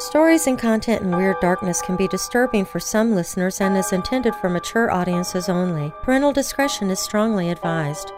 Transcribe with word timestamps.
Stories 0.00 0.46
and 0.46 0.58
content 0.58 1.02
in 1.02 1.14
Weird 1.14 1.38
Darkness 1.40 1.82
can 1.82 1.94
be 1.94 2.08
disturbing 2.08 2.64
for 2.64 2.80
some 2.80 3.14
listeners 3.14 3.60
and 3.60 3.76
is 3.76 3.92
intended 3.92 4.34
for 4.34 4.48
mature 4.48 4.90
audiences 4.90 5.50
only. 5.50 5.92
Parental 6.02 6.32
discretion 6.32 6.90
is 6.90 6.98
strongly 6.98 7.50
advised. 7.50 8.10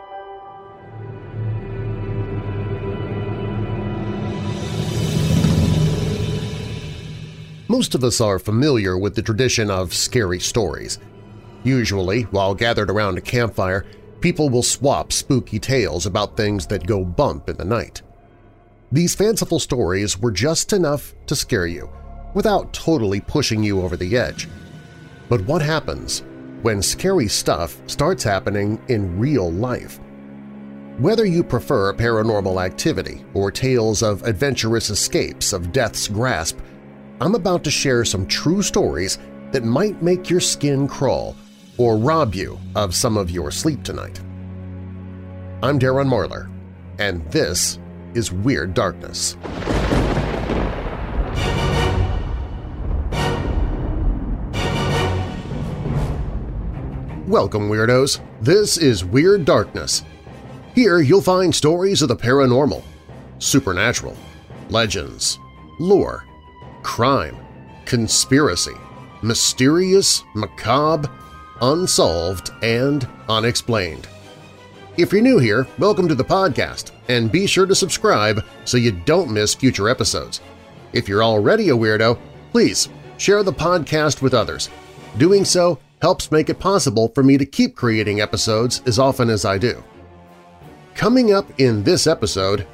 Most 7.67 7.97
of 7.97 8.05
us 8.05 8.21
are 8.21 8.39
familiar 8.39 8.97
with 8.97 9.17
the 9.17 9.23
tradition 9.23 9.69
of 9.69 9.93
scary 9.93 10.39
stories. 10.39 11.01
Usually, 11.65 12.23
while 12.23 12.55
gathered 12.55 12.91
around 12.91 13.19
a 13.19 13.23
campfire, 13.23 13.85
people 14.21 14.51
will 14.51 14.63
swap 14.63 15.13
spooky 15.13 15.59
tales 15.59 16.07
about 16.07 16.37
things 16.37 16.69
that 16.69 16.87
go 16.87 17.05
bump 17.05 17.49
in 17.49 17.57
the 17.57 17.65
night. 17.65 18.03
These 18.93 19.15
fanciful 19.15 19.59
stories 19.59 20.19
were 20.19 20.31
just 20.31 20.75
enough 20.75 21.15
to 21.27 21.35
scare 21.35 21.67
you, 21.67 21.91
without 22.35 22.75
totally 22.75 23.21
pushing 23.21 23.63
you 23.63 23.81
over 23.81 23.97
the 23.97 24.19
edge. 24.19 24.49
But 25.31 25.41
what 25.47 25.63
happens 25.63 26.23
when 26.61 26.83
scary 26.83 27.27
stuff 27.27 27.81
starts 27.87 28.23
happening 28.23 28.79
in 28.89 29.19
real 29.19 29.51
life? 29.51 29.99
Whether 30.99 31.25
you 31.25 31.43
prefer 31.43 31.95
paranormal 31.95 32.63
activity 32.63 33.25
or 33.33 33.51
tales 33.51 34.03
of 34.03 34.25
adventurous 34.25 34.91
escapes 34.91 35.55
of 35.55 35.73
death's 35.73 36.07
grasp, 36.07 36.59
I'm 37.19 37.35
about 37.35 37.65
to 37.65 37.71
share 37.71 38.05
some 38.05 38.27
true 38.27 38.61
stories 38.61 39.19
that 39.53 39.65
might 39.65 40.03
make 40.03 40.29
your 40.29 40.41
skin 40.41 40.87
crawl 40.87 41.35
or 41.79 41.97
rob 41.97 42.35
you 42.35 42.59
of 42.75 42.95
some 42.95 43.17
of 43.17 43.31
your 43.31 43.51
sleep 43.51 43.83
tonight. 43.85 44.21
I'm 45.63 45.79
Darren 45.79 46.09
Marlar, 46.09 46.53
and 46.99 47.25
this 47.33 47.79
is 48.15 48.33
Weird 48.33 48.75
Darkness. 48.75 49.37
Welcome, 57.27 57.71
Weirdos! 57.71 58.21
This 58.41 58.77
is 58.77 59.05
Weird 59.05 59.45
Darkness. 59.45 60.05
Here 60.75 61.01
you'll 61.01 61.23
find 61.23 61.55
stories 61.55 62.03
of 62.03 62.09
the 62.09 62.17
paranormal, 62.17 62.83
supernatural, 63.39 64.17
legends, 64.69 65.39
lore, 65.79 66.25
crime, 66.83 67.37
conspiracy, 67.85 68.75
mysterious, 69.23 70.25
macabre, 70.35 71.11
unsolved, 71.61 72.51
and 72.63 73.09
unexplained. 73.29 74.09
If 74.99 75.11
you're 75.11 75.23
new 75.23 75.39
here, 75.39 75.67
welcome 75.79 76.07
to 76.09 76.15
the 76.15 76.23
podcast, 76.23 76.91
and 77.09 77.33
be 77.33 77.47
sure 77.47 77.65
to 77.65 77.75
subscribe 77.75 78.45
so 78.67 78.77
you 78.77 78.93
don't 78.93 79.31
miss 79.31 79.55
future 79.55 79.89
episodes. 79.89 80.43
If 80.93 81.09
you're 81.09 81.25
already 81.25 81.71
a 81.71 81.75
weirdo, 81.75 82.19
please 82.51 82.91
share 83.17 83.43
the 83.43 83.55
podcast 83.55 84.21
with 84.21 84.35
others. 84.35 84.69
Doing 85.17 85.47
so 85.47 85.79
helps 86.03 86.31
make 86.31 86.51
it 86.51 86.59
possible 86.59 87.09
for 87.15 87.23
me 87.23 87.39
to 87.39 87.47
keep 87.47 87.75
creating 87.75 88.21
episodes 88.21 88.83
as 88.85 88.99
often 88.99 89.31
as 89.31 89.47
I 89.47 89.57
do. 89.57 89.83
Coming 90.95 91.33
up 91.33 91.47
in 91.59 91.83
this 91.85 92.07
episode, 92.07 92.67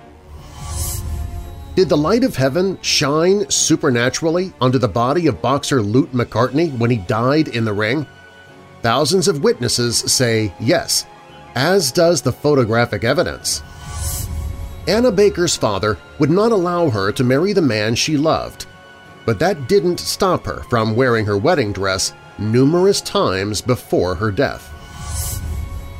did 1.77 1.89
the 1.89 1.97
light 1.97 2.25
of 2.25 2.35
heaven 2.35 2.81
shine 2.83 3.49
supernaturally 3.49 4.53
onto 4.61 4.79
the 4.79 4.89
body 4.89 5.29
of 5.29 5.41
boxer 5.41 5.81
Lute 5.81 6.13
McCarty 6.13 6.77
when 6.79 6.91
he 6.91 6.97
died 6.97 7.47
in 7.47 7.65
the 7.65 7.73
ring? 7.73 8.05
Thousands 8.83 9.29
of 9.29 9.45
witnesses 9.45 9.99
say 9.99 10.53
yes, 10.59 11.07
as 11.59 11.91
does 11.91 12.23
the 12.23 12.31
photographic 12.31 13.03
evidence. 13.03 13.65
Anna 14.87 15.11
Baker's 15.11 15.57
father 15.57 15.99
would 16.21 16.31
not 16.31 16.53
allow 16.53 16.89
her 16.89 17.11
to 17.11 17.25
marry 17.25 17.53
the 17.53 17.61
man 17.61 17.97
she 17.97 18.17
loved, 18.17 18.67
but 19.27 19.41
that 19.41 19.69
didn't 19.69 19.99
stop 19.99 20.47
her 20.47 20.63
from 20.71 20.95
wearing 20.95 21.27
her 21.27 21.37
wedding 21.37 21.73
dress 21.73 22.13
numerous 22.39 23.01
times 23.01 23.61
before 23.61 24.15
her 24.15 24.31
death. 24.31 24.73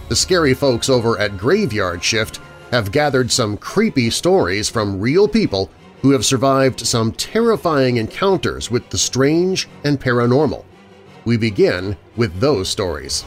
The 0.09 0.15
scary 0.15 0.55
folks 0.55 0.89
over 0.89 1.19
at 1.19 1.37
Graveyard 1.37 2.05
Shift 2.05 2.41
have 2.71 2.93
gathered 2.93 3.33
some 3.33 3.57
creepy 3.57 4.11
stories 4.11 4.69
from 4.69 5.01
real 5.01 5.27
people 5.27 5.73
who 6.03 6.13
have 6.13 6.25
survived 6.25 6.87
some 6.87 7.11
terrifying 7.11 7.97
encounters 7.97 8.71
with 8.71 8.89
the 8.91 8.99
strange 8.99 9.69
and 9.83 10.01
paranormal. 10.01 10.65
We 11.25 11.37
begin 11.37 11.97
with 12.15 12.39
those 12.39 12.69
stories. 12.69 13.23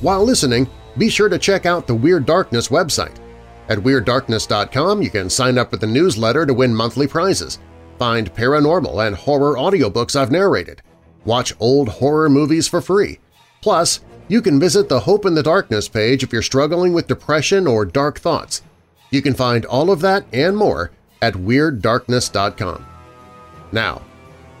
While 0.00 0.24
listening, 0.24 0.68
be 1.00 1.08
sure 1.08 1.30
to 1.30 1.38
check 1.38 1.64
out 1.64 1.86
the 1.86 1.94
Weird 1.94 2.26
Darkness 2.26 2.68
website. 2.68 3.16
At 3.70 3.78
WeirdDarkness.com 3.78 5.00
you 5.00 5.08
can 5.08 5.30
sign 5.30 5.56
up 5.56 5.70
for 5.70 5.78
the 5.78 5.86
newsletter 5.86 6.44
to 6.44 6.52
win 6.52 6.74
monthly 6.74 7.06
prizes, 7.06 7.58
find 7.98 8.32
paranormal 8.34 9.06
and 9.06 9.16
horror 9.16 9.56
audiobooks 9.56 10.14
I've 10.14 10.30
narrated, 10.30 10.82
watch 11.24 11.54
old 11.58 11.88
horror 11.88 12.28
movies 12.28 12.68
for 12.68 12.82
free. 12.82 13.18
Plus, 13.62 14.00
you 14.28 14.42
can 14.42 14.60
visit 14.60 14.90
the 14.90 15.00
Hope 15.00 15.24
in 15.24 15.34
the 15.34 15.42
Darkness 15.42 15.88
page 15.88 16.22
if 16.22 16.34
you're 16.34 16.42
struggling 16.42 16.92
with 16.92 17.08
depression 17.08 17.66
or 17.66 17.86
dark 17.86 18.18
thoughts. 18.18 18.62
You 19.10 19.22
can 19.22 19.32
find 19.32 19.64
all 19.64 19.90
of 19.90 20.02
that 20.02 20.26
and 20.34 20.54
more 20.54 20.90
at 21.22 21.32
WeirdDarkness.com. 21.32 22.86
Now, 23.72 24.02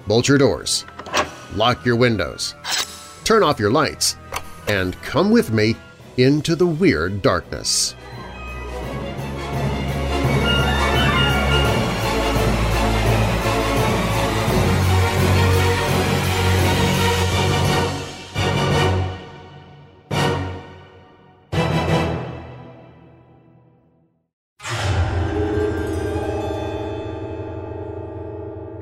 bolt 0.06 0.26
your 0.26 0.38
doors, 0.38 0.86
lock 1.54 1.84
your 1.84 1.96
windows, 1.96 2.54
turn 3.24 3.42
off 3.42 3.60
your 3.60 3.70
lights, 3.70 4.16
and 4.68 5.00
come 5.02 5.30
with 5.30 5.52
me 5.52 5.76
into 6.16 6.56
the 6.56 6.66
Weird 6.66 7.22
Darkness. 7.22 7.94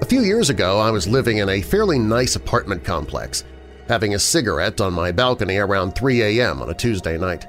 A 0.00 0.06
few 0.08 0.22
years 0.22 0.48
ago, 0.48 0.78
I 0.78 0.90
was 0.90 1.06
living 1.06 1.38
in 1.38 1.48
a 1.50 1.60
fairly 1.60 1.98
nice 1.98 2.34
apartment 2.34 2.82
complex, 2.82 3.44
having 3.88 4.14
a 4.14 4.18
cigarette 4.18 4.80
on 4.80 4.92
my 4.92 5.12
balcony 5.12 5.56
around 5.56 5.94
3 5.94 6.22
a.m. 6.22 6.62
on 6.62 6.70
a 6.70 6.74
Tuesday 6.74 7.16
night. 7.18 7.46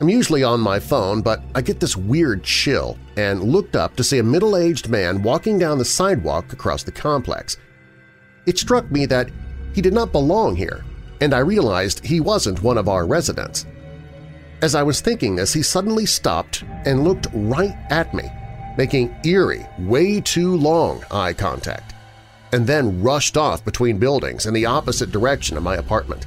I'm 0.00 0.10
usually 0.10 0.42
on 0.42 0.60
my 0.60 0.78
phone, 0.78 1.22
but 1.22 1.42
I 1.54 1.62
get 1.62 1.80
this 1.80 1.96
weird 1.96 2.44
chill 2.44 2.98
and 3.16 3.42
looked 3.42 3.76
up 3.76 3.96
to 3.96 4.04
see 4.04 4.18
a 4.18 4.22
middle-aged 4.22 4.90
man 4.90 5.22
walking 5.22 5.58
down 5.58 5.78
the 5.78 5.86
sidewalk 5.86 6.52
across 6.52 6.82
the 6.82 6.92
complex. 6.92 7.56
It 8.44 8.58
struck 8.58 8.90
me 8.90 9.06
that 9.06 9.30
he 9.72 9.80
did 9.80 9.94
not 9.94 10.12
belong 10.12 10.54
here, 10.54 10.84
and 11.22 11.32
I 11.32 11.38
realized 11.38 12.04
he 12.04 12.20
wasn't 12.20 12.62
one 12.62 12.76
of 12.76 12.88
our 12.88 13.06
residents. 13.06 13.64
As 14.60 14.74
I 14.74 14.82
was 14.82 15.00
thinking 15.00 15.36
this, 15.36 15.54
he 15.54 15.62
suddenly 15.62 16.04
stopped 16.04 16.62
and 16.84 17.04
looked 17.04 17.28
right 17.32 17.76
at 17.88 18.12
me, 18.12 18.30
making 18.76 19.16
eerie, 19.24 19.66
way 19.78 20.20
too 20.20 20.56
long 20.56 21.02
eye 21.10 21.32
contact, 21.32 21.94
and 22.56 22.66
then 22.66 23.02
rushed 23.02 23.36
off 23.36 23.62
between 23.66 23.98
buildings 23.98 24.46
in 24.46 24.54
the 24.54 24.64
opposite 24.64 25.12
direction 25.12 25.58
of 25.58 25.62
my 25.62 25.76
apartment. 25.76 26.26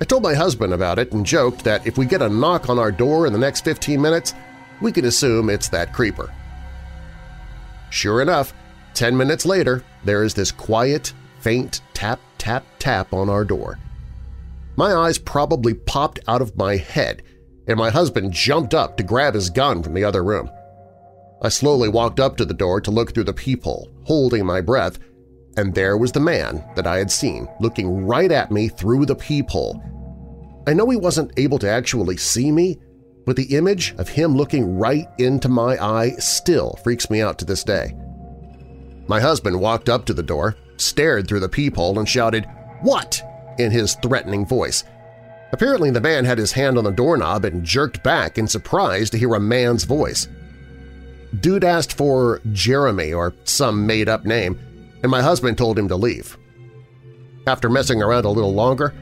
I 0.00 0.06
told 0.06 0.22
my 0.22 0.32
husband 0.32 0.72
about 0.72 0.98
it 0.98 1.12
and 1.12 1.26
joked 1.26 1.62
that 1.64 1.86
if 1.86 1.98
we 1.98 2.06
get 2.06 2.22
a 2.22 2.28
knock 2.30 2.70
on 2.70 2.78
our 2.78 2.90
door 2.90 3.26
in 3.26 3.34
the 3.34 3.38
next 3.38 3.62
15 3.62 4.00
minutes, 4.00 4.32
we 4.80 4.90
can 4.90 5.04
assume 5.04 5.50
it's 5.50 5.68
that 5.68 5.92
creeper. 5.92 6.32
Sure 7.90 8.22
enough, 8.22 8.54
10 8.94 9.14
minutes 9.14 9.44
later, 9.44 9.84
there 10.04 10.24
is 10.24 10.32
this 10.32 10.50
quiet, 10.50 11.12
faint 11.40 11.82
tap-tap-tap 11.92 13.12
on 13.12 13.28
our 13.28 13.44
door. 13.44 13.78
My 14.76 14.94
eyes 14.94 15.18
probably 15.18 15.74
popped 15.74 16.20
out 16.28 16.40
of 16.40 16.56
my 16.56 16.76
head, 16.76 17.22
and 17.66 17.76
my 17.76 17.90
husband 17.90 18.32
jumped 18.32 18.72
up 18.72 18.96
to 18.96 19.02
grab 19.02 19.34
his 19.34 19.50
gun 19.50 19.82
from 19.82 19.92
the 19.92 20.04
other 20.04 20.24
room. 20.24 20.50
I 21.42 21.50
slowly 21.50 21.90
walked 21.90 22.20
up 22.20 22.38
to 22.38 22.46
the 22.46 22.54
door 22.54 22.80
to 22.80 22.90
look 22.90 23.12
through 23.12 23.24
the 23.24 23.34
peephole, 23.34 23.90
holding 24.04 24.46
my 24.46 24.62
breath, 24.62 24.98
and 25.60 25.74
there 25.74 25.98
was 25.98 26.10
the 26.10 26.20
man 26.20 26.64
that 26.74 26.86
I 26.86 26.96
had 26.96 27.10
seen 27.10 27.46
looking 27.60 28.06
right 28.06 28.32
at 28.32 28.50
me 28.50 28.68
through 28.68 29.04
the 29.04 29.14
peephole. 29.14 29.82
I 30.66 30.72
know 30.72 30.88
he 30.88 30.96
wasn't 30.96 31.38
able 31.38 31.58
to 31.58 31.70
actually 31.70 32.16
see 32.16 32.50
me, 32.50 32.78
but 33.26 33.36
the 33.36 33.54
image 33.54 33.94
of 33.98 34.08
him 34.08 34.34
looking 34.34 34.78
right 34.78 35.06
into 35.18 35.48
my 35.48 35.76
eye 35.78 36.12
still 36.18 36.78
freaks 36.82 37.10
me 37.10 37.20
out 37.20 37.38
to 37.38 37.44
this 37.44 37.62
day. 37.62 37.94
My 39.06 39.20
husband 39.20 39.60
walked 39.60 39.88
up 39.90 40.06
to 40.06 40.14
the 40.14 40.22
door, 40.22 40.56
stared 40.78 41.28
through 41.28 41.40
the 41.40 41.48
peephole, 41.48 41.98
and 41.98 42.08
shouted, 42.08 42.48
"'What?' 42.80 43.22
in 43.58 43.70
his 43.70 43.96
threatening 43.96 44.46
voice. 44.46 44.84
Apparently 45.52 45.90
the 45.90 46.00
man 46.00 46.24
had 46.24 46.38
his 46.38 46.52
hand 46.52 46.78
on 46.78 46.84
the 46.84 46.90
doorknob 46.90 47.44
and 47.44 47.64
jerked 47.64 48.02
back 48.02 48.38
in 48.38 48.46
surprise 48.46 49.10
to 49.10 49.18
hear 49.18 49.34
a 49.34 49.40
man's 49.40 49.84
voice. 49.84 50.26
Dude 51.38 51.64
asked 51.64 51.92
for 51.92 52.40
Jeremy 52.52 53.12
or 53.12 53.34
some 53.44 53.86
made-up 53.86 54.24
name, 54.24 54.58
and 55.02 55.10
my 55.10 55.22
husband 55.22 55.56
told 55.56 55.78
him 55.78 55.88
to 55.88 55.96
leave. 55.96 56.36
After 57.46 57.70
messing 57.70 58.02
around 58.02 58.24
a 58.24 58.30
little 58.30 58.52
longer, 58.54 58.94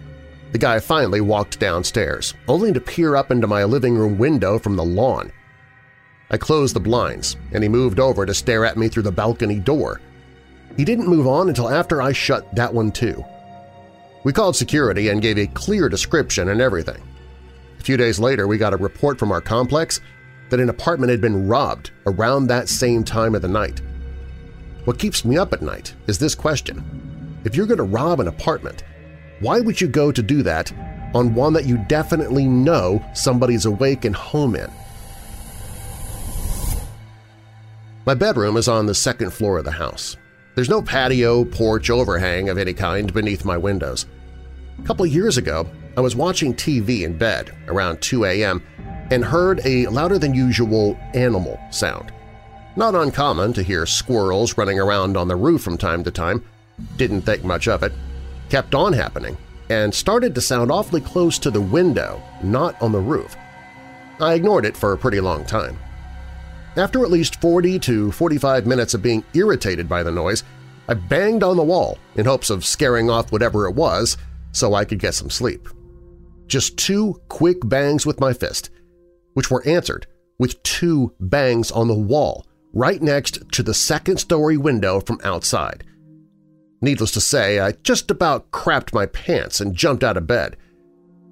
the 0.52 0.58
guy 0.58 0.78
finally 0.80 1.20
walked 1.20 1.60
downstairs, 1.60 2.34
only 2.46 2.72
to 2.72 2.80
peer 2.80 3.16
up 3.16 3.30
into 3.30 3.46
my 3.46 3.64
living 3.64 3.96
room 3.96 4.16
window 4.16 4.58
from 4.58 4.76
the 4.76 4.84
lawn. 4.84 5.30
I 6.30 6.36
closed 6.36 6.74
the 6.74 6.80
blinds, 6.80 7.36
and 7.52 7.62
he 7.62 7.68
moved 7.68 8.00
over 8.00 8.24
to 8.24 8.34
stare 8.34 8.64
at 8.64 8.76
me 8.76 8.88
through 8.88 9.02
the 9.04 9.12
balcony 9.12 9.58
door. 9.58 10.00
he 10.76 10.84
didn't 10.84 11.08
move 11.08 11.26
on 11.26 11.48
until 11.48 11.68
after 11.68 12.00
I 12.00 12.12
shut 12.12 12.54
that 12.54 12.72
one 12.72 12.92
too. 12.92 13.24
We 14.24 14.32
called 14.32 14.56
security 14.56 15.08
and 15.08 15.22
gave 15.22 15.38
a 15.38 15.46
clear 15.48 15.88
description 15.88 16.50
and 16.50 16.60
everything. 16.60 17.02
A 17.78 17.82
few 17.82 17.96
days 17.96 18.20
later, 18.20 18.46
we 18.46 18.58
got 18.58 18.74
a 18.74 18.76
report 18.76 19.18
from 19.18 19.32
our 19.32 19.40
complex 19.40 20.00
that 20.50 20.60
an 20.60 20.68
apartment 20.68 21.10
had 21.10 21.20
been 21.20 21.48
robbed 21.48 21.90
around 22.06 22.46
that 22.46 22.68
same 22.68 23.04
time 23.04 23.34
of 23.34 23.42
the 23.42 23.48
night. 23.48 23.80
What 24.88 24.98
keeps 24.98 25.22
me 25.22 25.36
up 25.36 25.52
at 25.52 25.60
night 25.60 25.94
is 26.06 26.18
this 26.18 26.34
question. 26.34 26.82
If 27.44 27.54
you're 27.54 27.66
going 27.66 27.76
to 27.76 27.84
rob 27.84 28.20
an 28.20 28.28
apartment, 28.28 28.84
why 29.40 29.60
would 29.60 29.78
you 29.78 29.86
go 29.86 30.10
to 30.10 30.22
do 30.22 30.42
that 30.44 30.72
on 31.14 31.34
one 31.34 31.52
that 31.52 31.66
you 31.66 31.76
definitely 31.88 32.46
know 32.46 33.04
somebody's 33.12 33.66
awake 33.66 34.06
and 34.06 34.16
home 34.16 34.56
in? 34.56 34.70
My 38.06 38.14
bedroom 38.14 38.56
is 38.56 38.66
on 38.66 38.86
the 38.86 38.94
second 38.94 39.34
floor 39.34 39.58
of 39.58 39.66
the 39.66 39.72
house. 39.72 40.16
There's 40.54 40.70
no 40.70 40.80
patio, 40.80 41.44
porch, 41.44 41.90
overhang 41.90 42.48
of 42.48 42.56
any 42.56 42.72
kind 42.72 43.12
beneath 43.12 43.44
my 43.44 43.58
windows. 43.58 44.06
A 44.78 44.86
couple 44.86 45.04
years 45.04 45.36
ago, 45.36 45.68
I 45.98 46.00
was 46.00 46.16
watching 46.16 46.54
TV 46.54 47.02
in 47.02 47.18
bed 47.18 47.54
around 47.66 48.00
2 48.00 48.24
a.m. 48.24 48.62
and 49.10 49.22
heard 49.22 49.60
a 49.66 49.86
louder-than-usual 49.88 50.98
animal 51.12 51.60
sound. 51.70 52.10
Not 52.78 52.94
uncommon 52.94 53.54
to 53.54 53.62
hear 53.64 53.86
squirrels 53.86 54.56
running 54.56 54.78
around 54.78 55.16
on 55.16 55.26
the 55.26 55.34
roof 55.34 55.62
from 55.62 55.76
time 55.76 56.04
to 56.04 56.12
time. 56.12 56.44
Didn't 56.96 57.22
think 57.22 57.42
much 57.42 57.66
of 57.66 57.82
it. 57.82 57.92
Kept 58.50 58.72
on 58.72 58.92
happening 58.92 59.36
and 59.68 59.92
started 59.92 60.32
to 60.36 60.40
sound 60.40 60.70
awfully 60.70 61.00
close 61.00 61.40
to 61.40 61.50
the 61.50 61.60
window, 61.60 62.22
not 62.40 62.80
on 62.80 62.92
the 62.92 63.00
roof. 63.00 63.34
I 64.20 64.34
ignored 64.34 64.64
it 64.64 64.76
for 64.76 64.92
a 64.92 64.96
pretty 64.96 65.18
long 65.18 65.44
time. 65.44 65.76
After 66.76 67.02
at 67.02 67.10
least 67.10 67.40
40 67.40 67.80
to 67.80 68.12
45 68.12 68.64
minutes 68.64 68.94
of 68.94 69.02
being 69.02 69.24
irritated 69.34 69.88
by 69.88 70.04
the 70.04 70.12
noise, 70.12 70.44
I 70.86 70.94
banged 70.94 71.42
on 71.42 71.56
the 71.56 71.64
wall 71.64 71.98
in 72.14 72.26
hopes 72.26 72.48
of 72.48 72.64
scaring 72.64 73.10
off 73.10 73.32
whatever 73.32 73.66
it 73.66 73.74
was 73.74 74.16
so 74.52 74.74
I 74.74 74.84
could 74.84 75.00
get 75.00 75.14
some 75.14 75.30
sleep. 75.30 75.68
Just 76.46 76.76
two 76.76 77.20
quick 77.26 77.58
bangs 77.64 78.06
with 78.06 78.20
my 78.20 78.32
fist, 78.32 78.70
which 79.34 79.50
were 79.50 79.66
answered 79.66 80.06
with 80.38 80.62
two 80.62 81.12
bangs 81.18 81.72
on 81.72 81.88
the 81.88 81.98
wall 81.98 82.44
right 82.72 83.00
next 83.00 83.50
to 83.52 83.62
the 83.62 83.74
second-story 83.74 84.56
window 84.56 85.00
from 85.00 85.20
outside. 85.24 85.84
Needless 86.80 87.12
to 87.12 87.20
say, 87.20 87.58
I 87.58 87.72
just 87.82 88.10
about 88.10 88.50
crapped 88.50 88.94
my 88.94 89.06
pants 89.06 89.60
and 89.60 89.74
jumped 89.74 90.04
out 90.04 90.16
of 90.16 90.26
bed. 90.26 90.56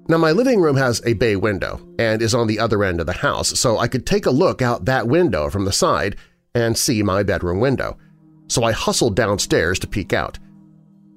Now 0.09 0.17
my 0.17 0.31
living 0.31 0.59
room 0.59 0.77
has 0.77 1.01
a 1.05 1.13
bay 1.13 1.35
window 1.35 1.85
and 1.99 2.21
is 2.21 2.33
on 2.33 2.47
the 2.47 2.59
other 2.59 2.83
end 2.83 2.99
of 2.99 3.05
the 3.05 3.13
house, 3.13 3.59
so 3.59 3.77
I 3.77 3.87
could 3.87 4.05
take 4.05 4.25
a 4.25 4.31
look 4.31 4.61
out 4.61 4.85
that 4.85 5.07
window 5.07 5.49
from 5.49 5.65
the 5.65 5.71
side 5.71 6.15
and 6.55 6.77
see 6.77 7.03
my 7.03 7.23
bedroom 7.23 7.59
window. 7.59 7.97
So 8.47 8.63
I 8.63 8.71
hustled 8.71 9.15
downstairs 9.15 9.79
to 9.79 9.87
peek 9.87 10.13
out. 10.13 10.39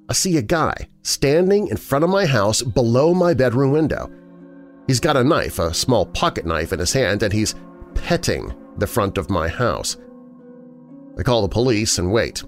I 0.09 0.13
see 0.13 0.37
a 0.37 0.41
guy 0.41 0.87
standing 1.03 1.67
in 1.67 1.77
front 1.77 2.03
of 2.03 2.09
my 2.09 2.25
house 2.25 2.61
below 2.61 3.13
my 3.13 3.33
bedroom 3.33 3.71
window. 3.71 4.11
He's 4.87 4.99
got 4.99 5.15
a 5.15 5.23
knife, 5.23 5.57
a 5.57 5.73
small 5.73 6.05
pocket 6.05 6.45
knife 6.45 6.73
in 6.73 6.79
his 6.79 6.91
hand, 6.91 7.23
and 7.23 7.31
he's 7.31 7.55
petting 7.95 8.53
the 8.77 8.87
front 8.87 9.17
of 9.17 9.29
my 9.29 9.47
house. 9.47 9.95
I 11.21 11.23
call 11.23 11.43
the 11.43 11.49
police 11.49 11.99
and 11.99 12.11
wait. 12.11 12.43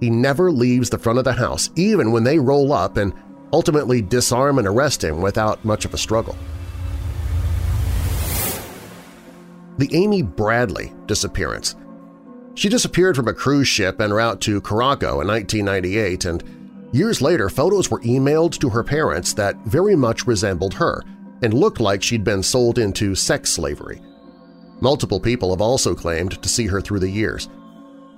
He 0.00 0.08
never 0.08 0.50
leaves 0.50 0.88
the 0.88 0.98
front 0.98 1.18
of 1.18 1.26
the 1.26 1.32
house, 1.34 1.68
even 1.76 2.10
when 2.10 2.24
they 2.24 2.38
roll 2.38 2.72
up 2.72 2.96
and 2.96 3.12
ultimately 3.52 4.00
disarm 4.00 4.58
and 4.58 4.66
arrest 4.66 5.04
him 5.04 5.20
without 5.20 5.62
much 5.62 5.84
of 5.84 5.92
a 5.92 5.98
struggle. 5.98 6.34
The 9.76 9.90
Amy 9.92 10.22
Bradley 10.22 10.94
disappearance. 11.04 11.76
She 12.54 12.70
disappeared 12.70 13.14
from 13.14 13.28
a 13.28 13.34
cruise 13.34 13.68
ship 13.68 14.00
en 14.00 14.10
route 14.10 14.40
to 14.40 14.62
Curaçao 14.62 15.20
in 15.20 15.28
1998, 15.28 16.24
and 16.24 16.88
years 16.92 17.20
later 17.20 17.50
photos 17.50 17.90
were 17.90 18.00
emailed 18.00 18.58
to 18.58 18.70
her 18.70 18.82
parents 18.82 19.34
that 19.34 19.54
very 19.66 19.94
much 19.94 20.26
resembled 20.26 20.72
her 20.72 21.04
and 21.42 21.52
looked 21.52 21.78
like 21.78 22.02
she'd 22.02 22.24
been 22.24 22.42
sold 22.42 22.78
into 22.78 23.14
sex 23.14 23.50
slavery. 23.50 24.00
Multiple 24.80 25.20
people 25.20 25.50
have 25.50 25.60
also 25.60 25.94
claimed 25.94 26.42
to 26.42 26.48
see 26.48 26.68
her 26.68 26.80
through 26.80 27.00
the 27.00 27.10
years. 27.10 27.50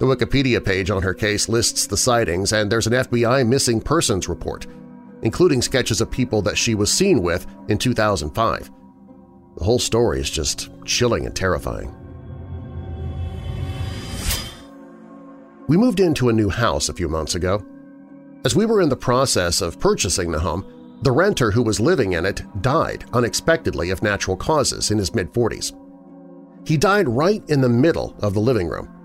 The 0.00 0.06
Wikipedia 0.06 0.64
page 0.64 0.91
on 0.91 1.02
her 1.02 1.12
case 1.12 1.47
lists 1.47 1.87
the 1.87 1.97
sightings, 1.97 2.55
and 2.55 2.73
there's 2.73 2.87
an 2.87 2.94
FBI 2.94 3.47
missing 3.47 3.82
persons 3.82 4.31
report, 4.31 4.67
including 5.20 5.61
sketches 5.61 6.00
of 6.00 6.11
people 6.11 6.41
that 6.41 6.56
she 6.56 6.75
was 6.75 6.91
seen 6.91 7.20
with 7.20 7.47
in 7.69 7.76
2005. 7.76 8.70
The 9.58 9.64
whole 9.64 9.79
story 9.79 10.19
is 10.19 10.31
just 10.31 10.70
chilling 10.87 11.26
and 11.26 11.37
terrifying. 11.37 11.94
We 15.69 15.76
moved 15.76 16.00
into 16.00 16.31
a 16.31 16.32
new 16.32 16.49
house 16.49 16.88
a 16.88 16.94
few 16.94 17.11
months 17.11 17.35
ago. 17.35 17.62
As 18.47 18.56
we 18.56 18.64
were 18.64 18.81
in 18.81 18.88
the 18.88 18.97
process 18.97 19.61
of 19.61 19.79
purchasing 19.79 20.32
the 20.32 20.41
home, 20.41 20.64
the 21.02 21.12
renter 21.12 21.50
who 21.50 21.62
was 21.62 21.79
living 21.79 22.14
in 22.14 22.25
it 22.25 22.43
died 22.62 23.05
unexpectedly 23.12 23.91
of 23.91 24.02
natural 24.02 24.38
causes 24.38 24.91
in 24.91 24.97
his 24.97 25.14
mid-40s. 25.14 25.76
He 26.67 26.79
died 26.79 27.06
right 27.06 27.43
in 27.50 27.61
the 27.61 27.69
middle 27.69 28.17
of 28.23 28.32
the 28.32 28.41
living 28.41 28.67
room. 28.67 28.97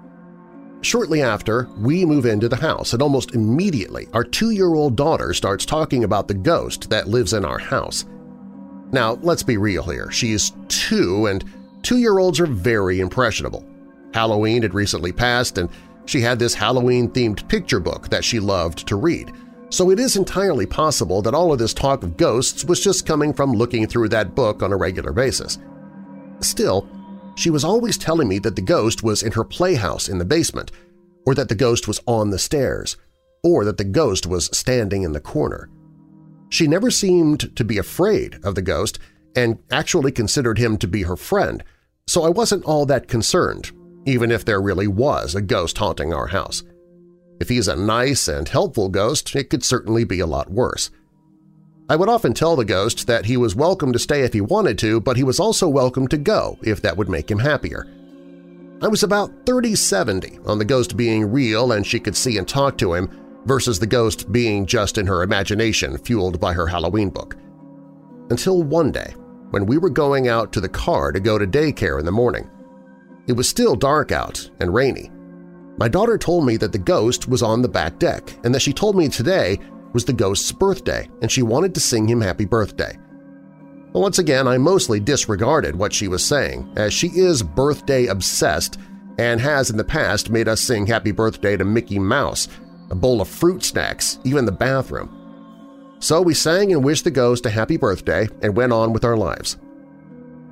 Shortly 0.85 1.23
after, 1.23 1.67
we 1.79 2.05
move 2.05 2.27
into 2.27 2.47
the 2.47 2.57
house, 2.57 2.93
and 2.93 3.01
almost 3.01 3.33
immediately 3.33 4.07
our 4.13 4.23
two-year-old 4.23 4.95
daughter 4.95 5.33
starts 5.33 5.65
talking 5.65 6.03
about 6.03 6.27
the 6.27 6.35
ghost 6.35 6.91
that 6.91 7.07
lives 7.07 7.33
in 7.33 7.43
our 7.43 7.57
house. 7.57 8.05
Now, 8.91 9.13
let's 9.23 9.41
be 9.41 9.57
real 9.57 9.81
here. 9.81 10.11
She 10.11 10.33
is 10.33 10.51
two, 10.67 11.25
and 11.25 11.43
two-year-olds 11.81 12.39
are 12.39 12.45
very 12.45 12.99
impressionable. 12.99 13.65
Halloween 14.13 14.61
had 14.61 14.75
recently 14.75 15.11
passed, 15.11 15.57
and 15.57 15.69
she 16.05 16.21
had 16.21 16.37
this 16.37 16.53
Halloween-themed 16.53 17.49
picture 17.49 17.79
book 17.79 18.09
that 18.09 18.23
she 18.23 18.39
loved 18.39 18.87
to 18.87 18.95
read, 18.95 19.31
so 19.71 19.89
it 19.89 19.99
is 19.99 20.15
entirely 20.15 20.67
possible 20.67 21.23
that 21.23 21.33
all 21.33 21.51
of 21.51 21.57
this 21.57 21.73
talk 21.73 22.03
of 22.03 22.15
ghosts 22.15 22.63
was 22.63 22.79
just 22.79 23.07
coming 23.07 23.33
from 23.33 23.53
looking 23.53 23.87
through 23.87 24.09
that 24.09 24.35
book 24.35 24.61
on 24.61 24.71
a 24.71 24.77
regular 24.77 25.13
basis. 25.13 25.57
Still, 26.41 26.87
she 27.35 27.49
was 27.49 27.63
always 27.63 27.97
telling 27.97 28.27
me 28.27 28.39
that 28.39 28.55
the 28.55 28.61
ghost 28.61 29.03
was 29.03 29.21
in 29.21 29.31
her 29.33 29.43
playhouse 29.43 30.09
in 30.09 30.17
the 30.17 30.25
basement, 30.25 30.71
or 31.25 31.35
that 31.35 31.49
the 31.49 31.55
ghost 31.55 31.87
was 31.87 32.01
on 32.05 32.29
the 32.29 32.39
stairs, 32.39 32.97
or 33.43 33.65
that 33.65 33.77
the 33.77 33.83
ghost 33.83 34.25
was 34.25 34.55
standing 34.57 35.03
in 35.03 35.11
the 35.11 35.19
corner. 35.19 35.69
She 36.49 36.67
never 36.67 36.89
seemed 36.91 37.55
to 37.55 37.63
be 37.63 37.77
afraid 37.77 38.39
of 38.43 38.55
the 38.55 38.61
ghost 38.61 38.99
and 39.35 39.59
actually 39.71 40.11
considered 40.11 40.57
him 40.57 40.77
to 40.77 40.87
be 40.87 41.03
her 41.03 41.17
friend, 41.17 41.63
so 42.07 42.23
I 42.23 42.29
wasn't 42.29 42.63
all 42.65 42.85
that 42.85 43.07
concerned, 43.07 43.71
even 44.05 44.31
if 44.31 44.45
there 44.45 44.61
really 44.61 44.87
was 44.87 45.35
a 45.35 45.41
ghost 45.41 45.77
haunting 45.77 46.13
our 46.13 46.27
house. 46.27 46.63
If 47.41 47.49
he's 47.49 47.67
a 47.67 47.75
nice 47.75 48.27
and 48.27 48.47
helpful 48.47 48.87
ghost, 48.89 49.35
it 49.35 49.49
could 49.49 49.63
certainly 49.63 50.05
be 50.05 50.19
a 50.19 50.27
lot 50.27 50.49
worse. 50.49 50.89
I 51.87 51.95
would 51.95 52.09
often 52.09 52.33
tell 52.33 52.55
the 52.55 52.65
ghost 52.65 53.05
that 53.05 53.25
he 53.25 53.37
was 53.37 53.55
welcome 53.55 53.93
to 53.93 53.99
stay 53.99 54.21
if 54.21 54.33
he 54.33 54.41
wanted 54.41 54.79
to, 54.79 54.99
but 54.99 55.17
he 55.17 55.23
was 55.23 55.39
also 55.39 55.69
welcome 55.69 56.07
to 56.07 56.17
go 56.17 56.57
if 56.63 56.81
that 56.81 56.97
would 56.97 57.09
make 57.09 57.29
him 57.29 57.37
happier. 57.37 57.87
I 58.81 58.87
was 58.87 59.03
about 59.03 59.45
30-70 59.45 60.47
on 60.47 60.57
the 60.57 60.65
ghost 60.65 60.97
being 60.97 61.31
real 61.31 61.73
and 61.73 61.85
she 61.85 61.99
could 61.99 62.15
see 62.15 62.37
and 62.37 62.47
talk 62.47 62.77
to 62.79 62.93
him 62.93 63.09
versus 63.45 63.77
the 63.77 63.85
ghost 63.85 64.31
being 64.31 64.65
just 64.65 64.97
in 64.97 65.05
her 65.05 65.21
imagination 65.21 65.97
fueled 65.99 66.39
by 66.39 66.53
her 66.53 66.65
Halloween 66.65 67.09
book. 67.11 67.37
Until 68.31 68.63
one 68.63 68.91
day, 68.91 69.13
when 69.51 69.67
we 69.67 69.77
were 69.77 69.89
going 69.89 70.27
out 70.27 70.51
to 70.51 70.59
the 70.59 70.67
car 70.67 71.11
to 71.11 71.19
go 71.19 71.37
to 71.37 71.45
daycare 71.45 71.99
in 71.99 72.05
the 72.05 72.11
morning. 72.11 72.49
It 73.27 73.33
was 73.33 73.47
still 73.47 73.75
dark 73.75 74.11
out 74.11 74.49
and 74.59 74.73
rainy. 74.73 75.11
My 75.77 75.87
daughter 75.87 76.17
told 76.17 76.45
me 76.45 76.57
that 76.57 76.71
the 76.71 76.77
ghost 76.77 77.27
was 77.27 77.43
on 77.43 77.61
the 77.61 77.69
back 77.69 77.99
deck 77.99 78.33
and 78.43 78.53
that 78.53 78.61
she 78.61 78.73
told 78.73 78.95
me 78.95 79.07
today 79.07 79.59
was 79.95 80.05
the 80.05 80.13
ghost's 80.13 80.51
birthday 80.51 81.09
and 81.23 81.31
she 81.31 81.41
wanted 81.41 81.73
to 81.73 81.79
sing 81.79 82.07
him 82.07 82.21
happy 82.21 82.45
birthday. 82.45 82.95
Well, 83.93 84.03
once 84.03 84.19
again, 84.19 84.45
I 84.45 84.57
mostly 84.57 84.99
disregarded 84.99 85.73
what 85.75 85.93
she 85.93 86.09
was 86.09 86.23
saying, 86.23 86.69
as 86.75 86.93
she 86.93 87.07
is 87.07 87.41
birthday-obsessed 87.41 88.77
and 89.17 89.39
has 89.39 89.69
in 89.69 89.77
the 89.77 89.85
past 89.85 90.29
made 90.29 90.49
us 90.49 90.59
sing 90.59 90.85
happy 90.85 91.11
birthday 91.11 91.55
to 91.55 91.63
Mickey 91.63 91.97
Mouse, 91.97 92.49
a 92.91 92.95
bowl 92.95 93.21
of 93.21 93.29
fruit 93.29 93.63
snacks, 93.63 94.19
even 94.25 94.43
the 94.43 94.51
bathroom. 94.51 95.95
So 95.99 96.21
we 96.21 96.33
sang 96.33 96.73
and 96.73 96.83
wished 96.83 97.05
the 97.05 97.11
ghost 97.11 97.45
a 97.45 97.49
happy 97.49 97.77
birthday 97.77 98.27
and 98.41 98.53
went 98.53 98.73
on 98.73 98.91
with 98.91 99.05
our 99.05 99.15
lives. 99.15 99.57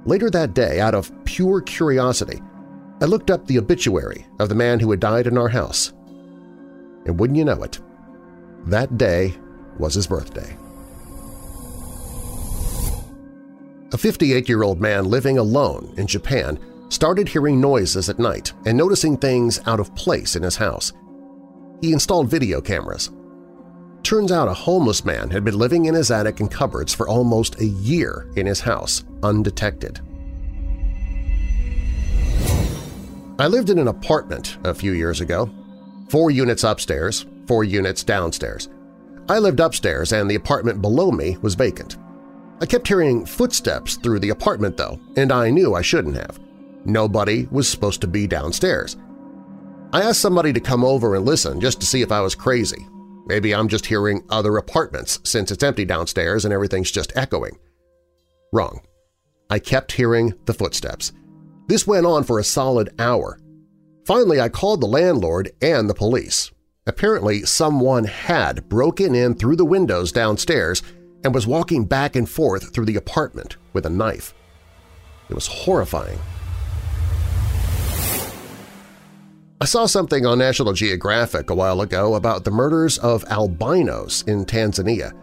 Later 0.05 0.29
that 0.29 0.53
day, 0.53 0.79
out 0.79 0.95
of 0.95 1.11
pure 1.25 1.59
curiosity, 1.59 2.41
I 3.01 3.05
looked 3.05 3.29
up 3.29 3.45
the 3.45 3.57
obituary 3.57 4.25
of 4.39 4.47
the 4.47 4.55
man 4.55 4.79
who 4.79 4.89
had 4.89 5.01
died 5.01 5.27
in 5.27 5.37
our 5.37 5.49
house. 5.49 5.91
And 7.05 7.19
wouldn't 7.19 7.37
you 7.37 7.43
know 7.43 7.61
it, 7.61 7.81
that 8.65 8.97
day 8.97 9.35
was 9.77 9.93
his 9.93 10.07
birthday. 10.07 10.57
A 13.91 13.97
58-year-old 13.97 14.81
man 14.81 15.05
living 15.05 15.37
alone 15.37 15.93
in 15.97 16.07
Japan 16.07 16.59
started 16.89 17.27
hearing 17.27 17.61
noises 17.61 18.09
at 18.09 18.19
night 18.19 18.53
and 18.65 18.77
noticing 18.77 19.17
things 19.17 19.59
out 19.65 19.79
of 19.79 19.93
place 19.95 20.35
in 20.35 20.43
his 20.43 20.55
house. 20.55 20.93
He 21.81 21.93
installed 21.93 22.29
video 22.29 22.61
cameras. 22.61 23.11
Turns 24.03 24.31
out 24.31 24.47
a 24.47 24.53
homeless 24.53 25.05
man 25.05 25.29
had 25.29 25.43
been 25.43 25.57
living 25.57 25.85
in 25.85 25.93
his 25.93 26.11
attic 26.11 26.39
and 26.39 26.51
cupboards 26.51 26.93
for 26.93 27.07
almost 27.07 27.59
a 27.61 27.65
year 27.65 28.27
in 28.35 28.45
his 28.45 28.59
house, 28.59 29.03
undetected. 29.21 30.01
I 33.39 33.47
lived 33.47 33.69
in 33.69 33.79
an 33.79 33.87
apartment 33.87 34.57
a 34.63 34.73
few 34.73 34.91
years 34.91 35.21
ago, 35.21 35.49
four 36.09 36.31
units 36.31 36.63
upstairs, 36.63 37.25
four 37.47 37.63
units 37.63 38.03
downstairs. 38.03 38.69
I 39.29 39.39
lived 39.39 39.59
upstairs 39.59 40.11
and 40.11 40.29
the 40.29 40.35
apartment 40.35 40.81
below 40.81 41.11
me 41.11 41.37
was 41.41 41.55
vacant. 41.55 41.97
I 42.61 42.65
kept 42.65 42.87
hearing 42.87 43.25
footsteps 43.25 43.95
through 43.95 44.19
the 44.19 44.29
apartment, 44.29 44.77
though, 44.77 44.99
and 45.17 45.31
I 45.31 45.49
knew 45.49 45.75
I 45.75 45.81
shouldn't 45.81 46.15
have. 46.15 46.39
Nobody 46.85 47.47
was 47.51 47.67
supposed 47.67 48.01
to 48.01 48.07
be 48.07 48.27
downstairs. 48.27 48.97
I 49.91 50.01
asked 50.01 50.21
somebody 50.21 50.53
to 50.53 50.59
come 50.59 50.83
over 50.83 51.15
and 51.15 51.25
listen 51.25 51.59
just 51.61 51.79
to 51.81 51.85
see 51.85 52.01
if 52.01 52.11
I 52.11 52.21
was 52.21 52.35
crazy. 52.35 52.87
Maybe 53.25 53.53
I'm 53.53 53.67
just 53.67 53.85
hearing 53.85 54.23
other 54.29 54.57
apartments 54.57 55.19
since 55.23 55.51
it's 55.51 55.63
empty 55.63 55.85
downstairs 55.85 56.45
and 56.45 56.53
everything's 56.53 56.91
just 56.91 57.15
echoing. 57.15 57.57
Wrong. 58.51 58.81
I 59.49 59.59
kept 59.59 59.91
hearing 59.91 60.33
the 60.45 60.53
footsteps. 60.53 61.13
This 61.67 61.87
went 61.87 62.05
on 62.05 62.23
for 62.23 62.39
a 62.39 62.43
solid 62.43 62.93
hour. 62.99 63.39
Finally, 64.05 64.41
I 64.41 64.49
called 64.49 64.81
the 64.81 64.87
landlord 64.87 65.51
and 65.61 65.89
the 65.89 65.93
police. 65.93 66.51
Apparently, 66.85 67.43
someone 67.43 68.03
had 68.03 68.67
broken 68.67 69.15
in 69.15 69.35
through 69.35 69.55
the 69.55 69.63
windows 69.63 70.11
downstairs 70.11 70.83
and 71.23 71.33
was 71.33 71.47
walking 71.47 71.85
back 71.85 72.17
and 72.17 72.29
forth 72.29 72.73
through 72.73 72.83
the 72.85 72.97
apartment 72.97 73.55
with 73.71 73.85
a 73.85 73.89
knife. 73.89 74.33
It 75.29 75.33
was 75.33 75.47
horrifying. 75.47 76.19
I 79.61 79.65
saw 79.65 79.85
something 79.85 80.25
on 80.25 80.39
National 80.39 80.73
Geographic 80.73 81.49
a 81.49 81.55
while 81.55 81.79
ago 81.79 82.15
about 82.15 82.43
the 82.43 82.51
murders 82.51 82.97
of 82.97 83.23
albinos 83.29 84.25
in 84.27 84.43
Tanzania. 84.43 85.13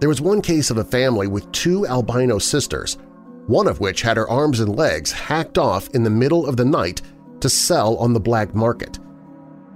There 0.00 0.08
was 0.10 0.20
one 0.20 0.42
case 0.42 0.70
of 0.70 0.76
a 0.76 0.84
family 0.84 1.28
with 1.28 1.50
two 1.50 1.86
albino 1.86 2.38
sisters, 2.38 2.98
one 3.46 3.68
of 3.68 3.80
which 3.80 4.02
had 4.02 4.18
her 4.18 4.28
arms 4.28 4.60
and 4.60 4.76
legs 4.76 5.12
hacked 5.12 5.56
off 5.56 5.88
in 5.94 6.02
the 6.02 6.10
middle 6.10 6.46
of 6.46 6.58
the 6.58 6.64
night 6.66 7.00
to 7.40 7.48
sell 7.48 7.96
on 7.96 8.12
the 8.12 8.20
black 8.20 8.54
market. 8.54 8.98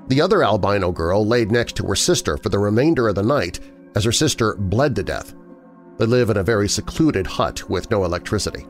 The 0.09 0.23
other 0.23 0.43
albino 0.43 0.91
girl 0.91 1.27
laid 1.27 1.53
next 1.53 1.77
to 1.77 1.87
her 1.87 1.95
sister 1.95 2.39
for 2.39 2.49
the 2.49 2.59
remainder 2.59 3.09
of 3.09 3.15
the 3.15 3.23
night 3.23 3.61
as 3.95 4.05
her 4.05 4.13
sister 4.13 4.55
bled 4.55 4.97
to 4.97 5.03
death. 5.03 5.35
They 5.99 6.07
live 6.07 6.31
in 6.31 6.39
a 6.39 6.43
very 6.43 6.69
secluded 6.69 7.27
hut 7.27 7.69
with 7.69 7.91
no 7.91 8.05
electricity. 8.05 8.67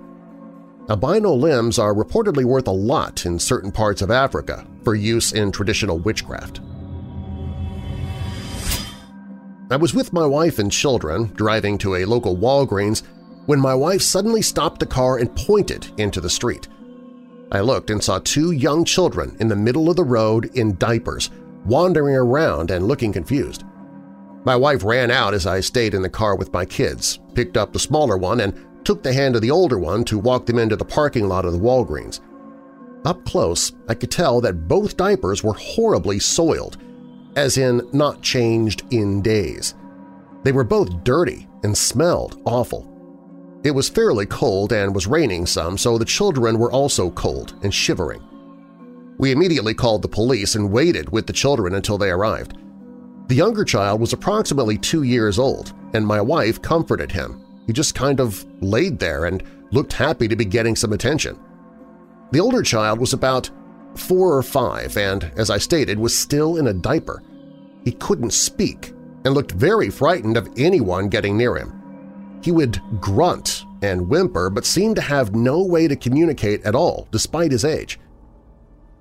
Albino 0.90 1.33
limbs 1.35 1.78
are 1.78 1.95
reportedly 1.95 2.45
worth 2.45 2.66
a 2.66 2.73
lot 2.73 3.25
in 3.25 3.38
certain 3.38 3.71
parts 3.71 4.02
of 4.02 4.11
Africa 4.11 4.66
for 4.83 4.97
use 4.97 5.33
in 5.33 5.52
traditional 5.52 5.99
witchcraft. 5.99 6.61
I 9.71 9.76
was 9.76 9.95
with 9.95 10.14
my 10.14 10.26
wife 10.26 10.59
and 10.59 10.73
children 10.73 11.26
driving 11.35 11.78
to 11.78 11.97
a 11.97 12.07
local 12.07 12.37
Walgreens 12.37 13.02
when 13.47 13.61
my 13.61 13.75
wife 13.75 14.02
suddenly 14.02 14.42
stopped 14.42 14.80
the 14.80 14.87
car 14.87 15.18
and 15.18 15.35
pointed 15.37 15.88
into 15.99 16.21
the 16.21 16.30
street. 16.30 16.66
I 17.50 17.61
looked 17.61 17.90
and 17.90 18.02
saw 18.02 18.19
two 18.19 18.50
young 18.50 18.85
children 18.85 19.37
in 19.40 19.49
the 19.49 19.57
middle 19.57 19.88
of 19.88 19.97
the 19.97 20.05
road 20.05 20.50
in 20.55 20.76
diapers, 20.76 21.31
wandering 21.64 22.14
around 22.14 22.71
and 22.71 22.87
looking 22.87 23.12
confused. 23.12 23.64
My 24.45 24.55
wife 24.57 24.85
ran 24.85 25.11
out 25.11 25.35
as 25.35 25.47
I 25.47 25.61
stayed 25.61 25.95
in 25.95 26.02
the 26.02 26.09
car 26.09 26.37
with 26.37 26.52
my 26.52 26.64
kids, 26.64 27.19
picked 27.35 27.57
up 27.57 27.73
the 27.73 27.78
smaller 27.78 28.17
one, 28.17 28.40
and 28.40 28.55
took 28.85 29.02
the 29.02 29.12
hand 29.12 29.35
of 29.35 29.43
the 29.43 29.50
older 29.50 29.78
one 29.78 30.05
to 30.05 30.19
walk 30.19 30.47
them 30.47 30.59
into 30.59 30.76
the 30.76 30.85
parking 30.85 31.28
lot 31.28 31.45
of 31.45 31.52
the 31.52 31.59
Walgreens. 31.59 32.21
Up 33.05 33.25
close, 33.25 33.73
I 33.88 33.95
could 33.95 34.11
tell 34.11 34.40
that 34.40 34.69
both 34.69 34.97
diapers 34.97 35.43
were 35.43 35.55
horribly 35.55 36.19
soiled, 36.19 36.76
as 37.37 37.59
in 37.59 37.88
not 37.93 38.23
changed 38.23 38.83
in 38.90 39.23
days. 39.23 39.75
They 40.43 40.52
were 40.52 40.64
both 40.64 41.05
dirty 41.05 41.49
and 41.62 41.76
smelled 41.76 42.40
awful. 42.45 42.98
It 43.65 43.73
was 43.73 43.88
fairly 43.88 44.25
cold 44.27 44.73
and 44.73 44.95
was 44.95 45.07
raining 45.07 45.47
some, 45.47 45.77
so 45.77 45.99
the 45.99 46.05
children 46.05 46.59
were 46.59 46.71
also 46.71 47.11
cold 47.11 47.55
and 47.62 47.75
shivering. 47.75 48.23
We 49.19 49.33
immediately 49.33 49.75
called 49.75 50.03
the 50.03 50.09
police 50.09 50.55
and 50.55 50.71
waited 50.71 51.11
with 51.11 51.27
the 51.27 51.33
children 51.33 51.75
until 51.75 51.99
they 51.99 52.11
arrived. 52.11 52.57
The 53.27 53.35
younger 53.35 53.65
child 53.65 54.00
was 54.00 54.12
approximately 54.12 54.79
two 54.79 55.03
years 55.03 55.38
old, 55.38 55.73
and 55.93 56.07
my 56.07 56.21
wife 56.21 56.62
comforted 56.62 57.11
him. 57.11 57.45
He 57.67 57.73
just 57.73 57.95
kind 57.95 58.21
of 58.21 58.47
laid 58.62 58.99
there 58.99 59.25
and 59.25 59.43
looked 59.73 59.93
happy 59.93 60.29
to 60.29 60.37
be 60.37 60.45
getting 60.45 60.77
some 60.77 60.93
attention. 60.93 61.38
The 62.31 62.41
older 62.41 62.62
child 62.62 63.00
was 63.00 63.12
about 63.12 63.50
four 63.97 64.37
or 64.37 64.43
five 64.43 64.97
and, 64.97 65.31
as 65.37 65.50
I 65.50 65.59
stated, 65.59 65.99
was 65.99 66.17
still 66.17 66.57
in 66.57 66.69
a 66.69 66.73
diaper. 66.73 67.23
He 67.85 67.93
couldn't 67.93 68.31
speak 68.31 68.93
and 69.25 69.35
looked 69.35 69.53
very 69.53 69.91
frightened 69.91 70.37
of 70.37 70.49
anyone 70.57 71.09
getting 71.09 71.37
near 71.37 71.57
him. 71.57 71.77
He 72.42 72.52
would 72.52 72.80
grunt 73.00 73.64
and 73.83 74.09
whimper 74.09 74.50
but 74.50 74.64
seemed 74.64 74.97
to 74.97 75.02
have 75.02 75.35
no 75.35 75.62
way 75.62 75.88
to 75.88 75.97
communicate 75.97 76.62
at 76.64 76.75
all 76.75 77.09
despite 77.11 77.52
his 77.52 77.64
age. 77.64 77.99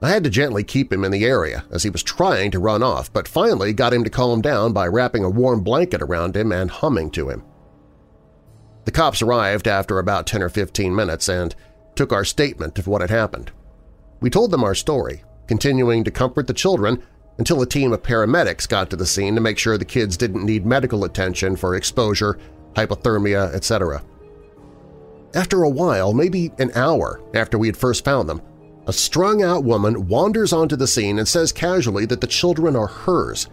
I 0.01 0.09
had 0.09 0.23
to 0.25 0.29
gently 0.29 0.63
keep 0.63 0.93
him 0.93 1.03
in 1.03 1.11
the 1.11 1.25
area 1.25 1.65
as 1.71 1.81
he 1.81 1.89
was 1.89 2.03
trying 2.03 2.51
to 2.51 2.59
run 2.59 2.83
off, 2.83 3.11
but 3.11 3.27
finally 3.27 3.73
got 3.73 3.93
him 3.93 4.03
to 4.03 4.11
calm 4.11 4.41
down 4.41 4.71
by 4.71 4.85
wrapping 4.85 5.23
a 5.23 5.29
warm 5.29 5.63
blanket 5.63 6.03
around 6.03 6.37
him 6.37 6.51
and 6.51 6.69
humming 6.69 7.09
to 7.11 7.29
him. 7.29 7.43
The 8.85 8.91
cops 8.91 9.21
arrived 9.21 9.67
after 9.67 9.97
about 9.97 10.27
10 10.27 10.43
or 10.43 10.49
15 10.49 10.95
minutes 10.95 11.27
and 11.27 11.55
took 11.95 12.13
our 12.13 12.23
statement 12.23 12.77
of 12.77 12.87
what 12.87 13.01
had 13.01 13.09
happened. 13.09 13.51
We 14.19 14.29
told 14.29 14.51
them 14.51 14.63
our 14.63 14.75
story, 14.75 15.23
continuing 15.47 16.03
to 16.03 16.11
comfort 16.11 16.47
the 16.47 16.53
children 16.53 17.01
until 17.39 17.61
a 17.61 17.67
team 17.67 17.91
of 17.91 18.03
paramedics 18.03 18.67
got 18.67 18.89
to 18.91 18.95
the 18.95 19.05
scene 19.05 19.35
to 19.35 19.41
make 19.41 19.57
sure 19.57 19.77
the 19.77 19.85
kids 19.85 20.15
didn't 20.15 20.45
need 20.45 20.65
medical 20.65 21.03
attention 21.03 21.55
for 21.55 21.75
exposure, 21.75 22.37
hypothermia, 22.73 23.53
etc. 23.53 24.03
After 25.33 25.63
a 25.63 25.69
while, 25.69 26.13
maybe 26.13 26.51
an 26.57 26.71
hour 26.75 27.21
after 27.33 27.57
we 27.57 27.67
had 27.67 27.77
first 27.77 28.03
found 28.03 28.29
them, 28.29 28.41
a 28.87 28.93
strung-out 28.93 29.63
woman 29.63 30.07
wanders 30.07 30.53
onto 30.53 30.75
the 30.75 30.87
scene 30.87 31.19
and 31.19 31.27
says 31.27 31.51
casually 31.51 32.05
that 32.05 32.21
the 32.21 32.27
children 32.27 32.75
are 32.75 32.87
hers. 32.87 33.47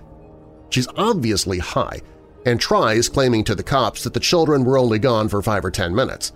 She's 0.71 0.89
obviously 0.97 1.59
high 1.59 2.01
and 2.47 2.61
tries 2.61 3.09
claiming 3.09 3.45
to 3.45 3.55
the 3.55 3.63
cops 3.63 4.05
that 4.05 4.15
the 4.15 4.21
children 4.21 4.65
were 4.65 4.79
only 4.79 4.99
gone 4.99 5.29
for 5.29 5.43
five 5.43 5.65
or 5.65 5.71
ten 5.71 5.95
minutes. 5.95 6.33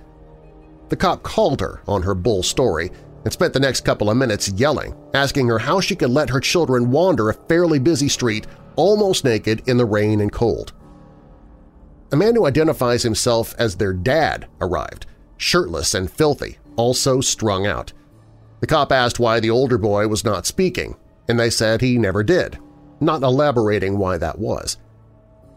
The 0.89 0.97
cop 0.97 1.23
called 1.23 1.61
her 1.61 1.83
on 1.87 2.03
her 2.03 2.15
bull 2.15 2.43
story 2.43 2.91
and 3.25 3.33
spent 3.33 3.53
the 3.53 3.61
next 3.61 3.83
couple 3.83 4.11
of 4.11 4.17
minutes 4.17 4.49
yelling, 4.51 4.95
asking 5.15 5.49
her 5.49 5.59
how 5.59 5.81
she 5.81 5.95
could 5.95 6.11
let 6.11 6.31
her 6.31 6.41
children 6.41 6.91
wander 6.91 7.29
a 7.29 7.35
fairly 7.35 7.79
busy 7.79 8.09
street 8.09 8.47
almost 8.77 9.25
naked 9.25 9.69
in 9.69 9.77
the 9.77 9.85
rain 9.85 10.21
and 10.21 10.33
cold. 10.33 10.73
A 12.11 12.17
man 12.17 12.35
who 12.35 12.47
identifies 12.47 13.03
himself 13.03 13.55
as 13.59 13.77
their 13.77 13.93
dad 13.93 14.47
arrived, 14.61 15.07
shirtless 15.37 15.95
and 15.95 16.11
filthy, 16.11 16.59
also 16.77 17.21
strung 17.21 17.67
out. 17.67 17.93
The 18.61 18.67
cop 18.67 18.91
asked 18.93 19.21
why 19.21 19.41
the 19.41 19.51
older 19.51 19.79
boy 19.79 20.09
was 20.09 20.25
not 20.25 20.47
speaking, 20.47 20.97
and 21.29 21.39
they 21.39 21.51
said 21.51 21.81
he 21.81 21.99
never 21.99 22.23
did, 22.23 22.59
not 23.01 23.23
elaborating 23.23 23.99
why 23.99 24.17
that 24.19 24.39
was. 24.39 24.79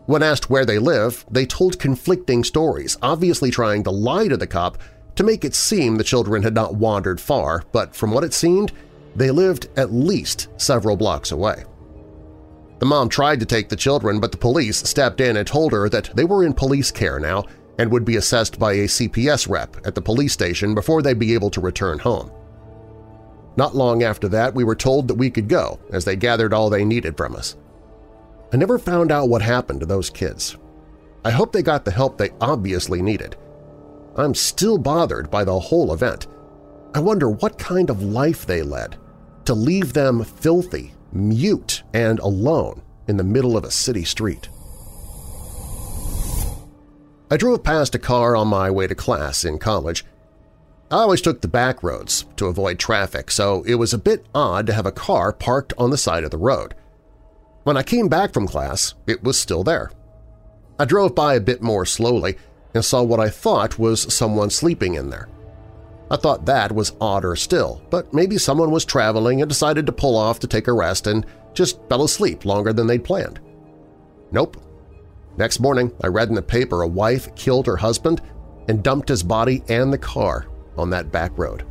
When 0.08 0.24
asked 0.24 0.50
where 0.50 0.66
they 0.66 0.78
live, 0.78 1.26
they 1.32 1.46
told 1.46 1.80
conflicting 1.80 2.44
stories, 2.44 2.98
obviously 3.02 3.50
trying 3.50 3.84
to 3.84 3.92
lie 3.92 4.28
to 4.28 4.36
the 4.36 4.48
cop 4.48 4.78
to 5.16 5.24
make 5.24 5.46
it 5.46 5.56
seem 5.56 5.96
the 5.96 6.04
children 6.04 6.44
had 6.44 6.54
not 6.54 6.76
wandered 6.76 7.22
far, 7.22 7.64
but 7.72 7.96
from 7.96 8.12
what 8.12 8.24
it 8.24 8.34
seemed, 8.34 8.74
they 9.16 9.32
lived 9.32 9.68
at 9.78 9.94
least 9.94 10.48
several 10.58 10.98
blocks 10.98 11.32
away. 11.32 11.64
The 12.82 12.88
mom 12.88 13.10
tried 13.10 13.40
to 13.42 13.46
take 13.46 13.70
the 13.70 13.76
children, 13.76 14.20
but 14.20 14.32
the 14.32 14.40
police 14.40 14.78
stepped 14.78 15.22
in 15.22 15.38
and 15.38 15.46
told 15.46 15.72
her 15.72 15.88
that 15.90 16.10
they 16.16 16.24
were 16.24 16.44
in 16.44 16.52
police 16.52 16.90
care 16.90 17.20
now 17.20 17.46
and 17.78 17.92
would 17.92 18.04
be 18.04 18.16
assessed 18.16 18.58
by 18.58 18.74
a 18.74 18.88
CPS 18.88 19.48
rep 19.48 19.78
at 19.86 19.94
the 19.94 20.02
police 20.02 20.34
station 20.34 20.74
before 20.74 21.04
they'd 21.04 21.20
be 21.20 21.36
able 21.36 21.52
to 21.52 21.62
return 21.62 22.00
home. 22.00 22.32
Not 23.56 23.76
long 23.76 24.02
after 24.02 24.28
that, 24.30 24.56
we 24.56 24.64
were 24.64 24.74
told 24.74 25.08
that 25.08 25.14
we 25.14 25.30
could 25.30 25.48
go, 25.48 25.80
as 25.92 26.06
they 26.06 26.16
gathered 26.16 26.54
all 26.54 26.72
they 26.72 26.84
needed 26.84 27.16
from 27.16 27.36
us. 27.36 27.56
I 28.52 28.58
never 28.58 28.80
found 28.80 29.12
out 29.12 29.30
what 29.30 29.44
happened 29.44 29.82
to 29.82 29.86
those 29.86 30.10
kids. 30.10 30.58
I 31.24 31.30
hope 31.30 31.52
they 31.52 31.62
got 31.62 31.86
the 31.86 31.92
help 31.92 32.18
they 32.18 32.32
obviously 32.42 33.04
needed. 33.04 33.36
I'm 34.16 34.34
still 34.34 34.80
bothered 34.80 35.30
by 35.30 35.44
the 35.44 35.60
whole 35.60 35.94
event. 35.94 36.26
I 36.96 37.00
wonder 37.00 37.30
what 37.30 37.60
kind 37.60 37.92
of 37.92 38.02
life 38.02 38.48
they 38.48 38.64
led 38.64 38.98
to 39.46 39.54
leave 39.54 39.94
them 39.94 40.24
filthy, 40.24 40.96
mute, 41.12 41.84
and 41.94 42.20
alone 42.20 42.82
in 43.08 43.18
the 43.18 43.24
middle 43.24 43.58
of 43.58 43.64
a 43.64 43.72
city 43.72 44.04
street. 44.04 44.50
I 47.30 47.38
drove 47.38 47.64
past 47.64 47.96
a 47.96 48.00
car 48.00 48.36
on 48.36 48.48
my 48.48 48.70
way 48.70 48.88
to 48.88 48.96
class 48.96 49.46
in 49.46 49.58
college 49.58 50.06
I 50.92 51.04
always 51.04 51.22
took 51.22 51.40
the 51.40 51.48
back 51.48 51.84
roads 51.84 52.26
to 52.36 52.48
avoid 52.48 52.78
traffic, 52.78 53.32
so 53.32 53.64
it 53.64 53.76
was 53.76 53.94
a 53.94 53.98
bit 53.98 54.26
odd 54.36 54.68
to 54.68 54.74
have 54.74 54.86
a 54.86 54.92
car 54.92 55.32
parked 55.32 55.72
on 55.78 55.90
the 55.90 55.98
side 55.98 56.26
of 56.26 56.32
the 56.32 56.38
road. 56.38 56.76
When 57.64 57.78
I 57.78 57.84
came 57.84 58.10
back 58.10 58.34
from 58.34 58.46
class, 58.46 58.94
it 59.08 59.24
was 59.24 59.40
still 59.40 59.64
there. 59.64 59.92
I 60.78 60.84
drove 60.84 61.16
by 61.16 61.36
a 61.36 61.40
bit 61.40 61.62
more 61.62 61.86
slowly 61.86 62.38
and 62.74 62.84
saw 62.84 63.04
what 63.04 63.22
I 63.22 63.30
thought 63.30 63.80
was 63.80 64.14
someone 64.14 64.50
sleeping 64.50 64.96
in 64.96 65.10
there. 65.10 65.30
I 66.12 66.18
thought 66.18 66.46
that 66.46 66.74
was 66.74 66.92
odder 67.00 67.38
still, 67.38 67.82
but 67.90 68.14
maybe 68.14 68.38
someone 68.38 68.70
was 68.70 68.84
traveling 68.84 69.42
and 69.42 69.48
decided 69.48 69.86
to 69.86 69.94
pull 69.94 70.18
off 70.18 70.40
to 70.42 70.48
take 70.48 70.68
a 70.68 70.74
rest 70.74 71.08
and 71.08 71.26
just 71.54 71.80
fell 71.88 72.04
asleep 72.04 72.44
longer 72.44 72.74
than 72.74 72.86
they'd 72.86 73.04
planned. 73.04 73.40
Nope. 74.30 74.58
Next 75.38 75.62
morning, 75.62 75.94
I 76.04 76.08
read 76.08 76.28
in 76.28 76.36
the 76.36 76.42
paper 76.42 76.82
a 76.82 76.88
wife 76.88 77.34
killed 77.36 77.66
her 77.66 77.78
husband 77.78 78.22
and 78.68 78.84
dumped 78.84 79.08
his 79.08 79.24
body 79.24 79.64
and 79.70 79.92
the 79.92 79.98
car 79.98 80.48
on 80.78 80.90
that 80.90 81.14
back 81.14 81.32
road. 81.38 81.66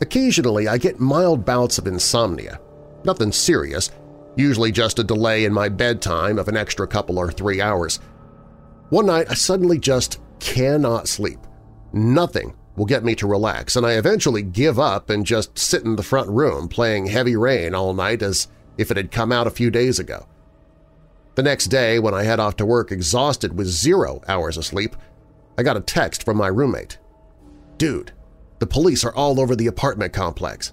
Occasionally, 0.00 0.66
I 0.66 0.78
get 0.78 0.98
mild 0.98 1.44
bouts 1.44 1.78
of 1.78 1.86
insomnia, 1.86 2.58
Nothing 3.04 3.32
serious, 3.32 3.90
usually 4.36 4.72
just 4.72 4.98
a 4.98 5.04
delay 5.04 5.44
in 5.44 5.52
my 5.52 5.68
bedtime 5.68 6.38
of 6.38 6.48
an 6.48 6.56
extra 6.56 6.86
couple 6.86 7.18
or 7.18 7.30
three 7.30 7.60
hours. 7.60 7.98
One 8.90 9.06
night 9.06 9.30
I 9.30 9.34
suddenly 9.34 9.78
just 9.78 10.18
cannot 10.40 11.08
sleep. 11.08 11.38
Nothing 11.92 12.54
will 12.76 12.86
get 12.86 13.04
me 13.04 13.14
to 13.16 13.26
relax, 13.26 13.76
and 13.76 13.84
I 13.84 13.92
eventually 13.92 14.42
give 14.42 14.78
up 14.78 15.10
and 15.10 15.26
just 15.26 15.58
sit 15.58 15.84
in 15.84 15.96
the 15.96 16.02
front 16.02 16.30
room 16.30 16.68
playing 16.68 17.06
Heavy 17.06 17.36
Rain 17.36 17.74
all 17.74 17.94
night 17.94 18.22
as 18.22 18.48
if 18.78 18.90
it 18.90 18.96
had 18.96 19.10
come 19.10 19.32
out 19.32 19.46
a 19.46 19.50
few 19.50 19.70
days 19.70 19.98
ago. 19.98 20.26
The 21.34 21.42
next 21.42 21.66
day, 21.66 21.98
when 21.98 22.14
I 22.14 22.24
head 22.24 22.40
off 22.40 22.56
to 22.56 22.66
work 22.66 22.90
exhausted 22.90 23.56
with 23.56 23.66
zero 23.66 24.20
hours 24.28 24.56
of 24.56 24.64
sleep, 24.64 24.96
I 25.58 25.62
got 25.62 25.76
a 25.76 25.80
text 25.80 26.24
from 26.24 26.36
my 26.36 26.48
roommate. 26.48 26.98
Dude, 27.76 28.12
the 28.58 28.66
police 28.66 29.04
are 29.04 29.14
all 29.14 29.40
over 29.40 29.54
the 29.54 29.66
apartment 29.66 30.12
complex. 30.12 30.72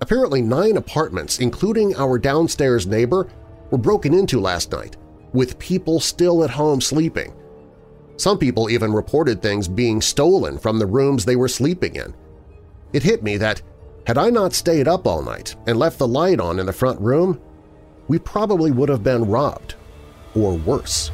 Apparently 0.00 0.40
nine 0.40 0.76
apartments, 0.76 1.38
including 1.38 1.94
our 1.96 2.18
downstairs 2.18 2.86
neighbor, 2.86 3.28
were 3.70 3.78
broken 3.78 4.14
into 4.14 4.40
last 4.40 4.72
night, 4.72 4.96
with 5.32 5.58
people 5.58 6.00
still 6.00 6.42
at 6.42 6.50
home 6.50 6.80
sleeping. 6.80 7.32
Some 8.20 8.36
people 8.36 8.68
even 8.68 8.92
reported 8.92 9.40
things 9.40 9.66
being 9.66 10.02
stolen 10.02 10.58
from 10.58 10.78
the 10.78 10.84
rooms 10.84 11.24
they 11.24 11.36
were 11.36 11.48
sleeping 11.48 11.96
in. 11.96 12.14
It 12.92 13.02
hit 13.02 13.22
me 13.22 13.38
that 13.38 13.62
had 14.06 14.18
I 14.18 14.28
not 14.28 14.52
stayed 14.52 14.86
up 14.86 15.06
all 15.06 15.22
night 15.22 15.56
and 15.66 15.78
left 15.78 15.96
the 15.98 16.06
light 16.06 16.38
on 16.38 16.58
in 16.58 16.66
the 16.66 16.72
front 16.74 17.00
room, 17.00 17.40
we 18.08 18.18
probably 18.18 18.72
would 18.72 18.90
have 18.90 19.02
been 19.02 19.24
robbed, 19.24 19.74
or 20.34 20.52
worse. 20.52 21.10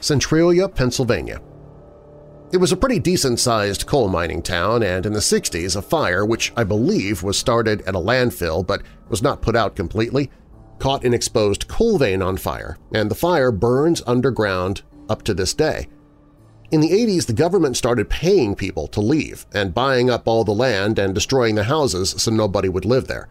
Centralia, 0.00 0.68
Pennsylvania 0.68 1.40
it 2.52 2.58
was 2.58 2.70
a 2.70 2.76
pretty 2.76 3.00
decent-sized 3.00 3.86
coal 3.86 4.08
mining 4.08 4.40
town, 4.40 4.82
and 4.82 5.04
in 5.04 5.12
the 5.12 5.18
60s 5.18 5.74
a 5.74 5.82
fire, 5.82 6.24
which 6.24 6.52
I 6.56 6.62
believe 6.62 7.22
was 7.22 7.36
started 7.36 7.82
at 7.82 7.96
a 7.96 8.00
landfill 8.00 8.64
but 8.64 8.82
was 9.08 9.22
not 9.22 9.42
put 9.42 9.56
out 9.56 9.74
completely, 9.74 10.30
caught 10.78 11.04
an 11.04 11.14
exposed 11.14 11.68
coal 11.68 11.98
vein 11.98 12.22
on 12.22 12.36
fire, 12.36 12.78
and 12.92 13.10
the 13.10 13.14
fire 13.14 13.50
burns 13.50 14.02
underground 14.06 14.82
up 15.08 15.22
to 15.22 15.34
this 15.34 15.54
day. 15.54 15.88
In 16.70 16.80
the 16.80 16.90
80s, 16.90 17.26
the 17.26 17.32
government 17.32 17.76
started 17.76 18.10
paying 18.10 18.54
people 18.54 18.88
to 18.88 19.00
leave 19.00 19.46
and 19.54 19.74
buying 19.74 20.10
up 20.10 20.26
all 20.26 20.44
the 20.44 20.52
land 20.52 20.98
and 20.98 21.14
destroying 21.14 21.54
the 21.54 21.64
houses 21.64 22.10
so 22.10 22.30
nobody 22.30 22.68
would 22.68 22.84
live 22.84 23.06
there. 23.06 23.28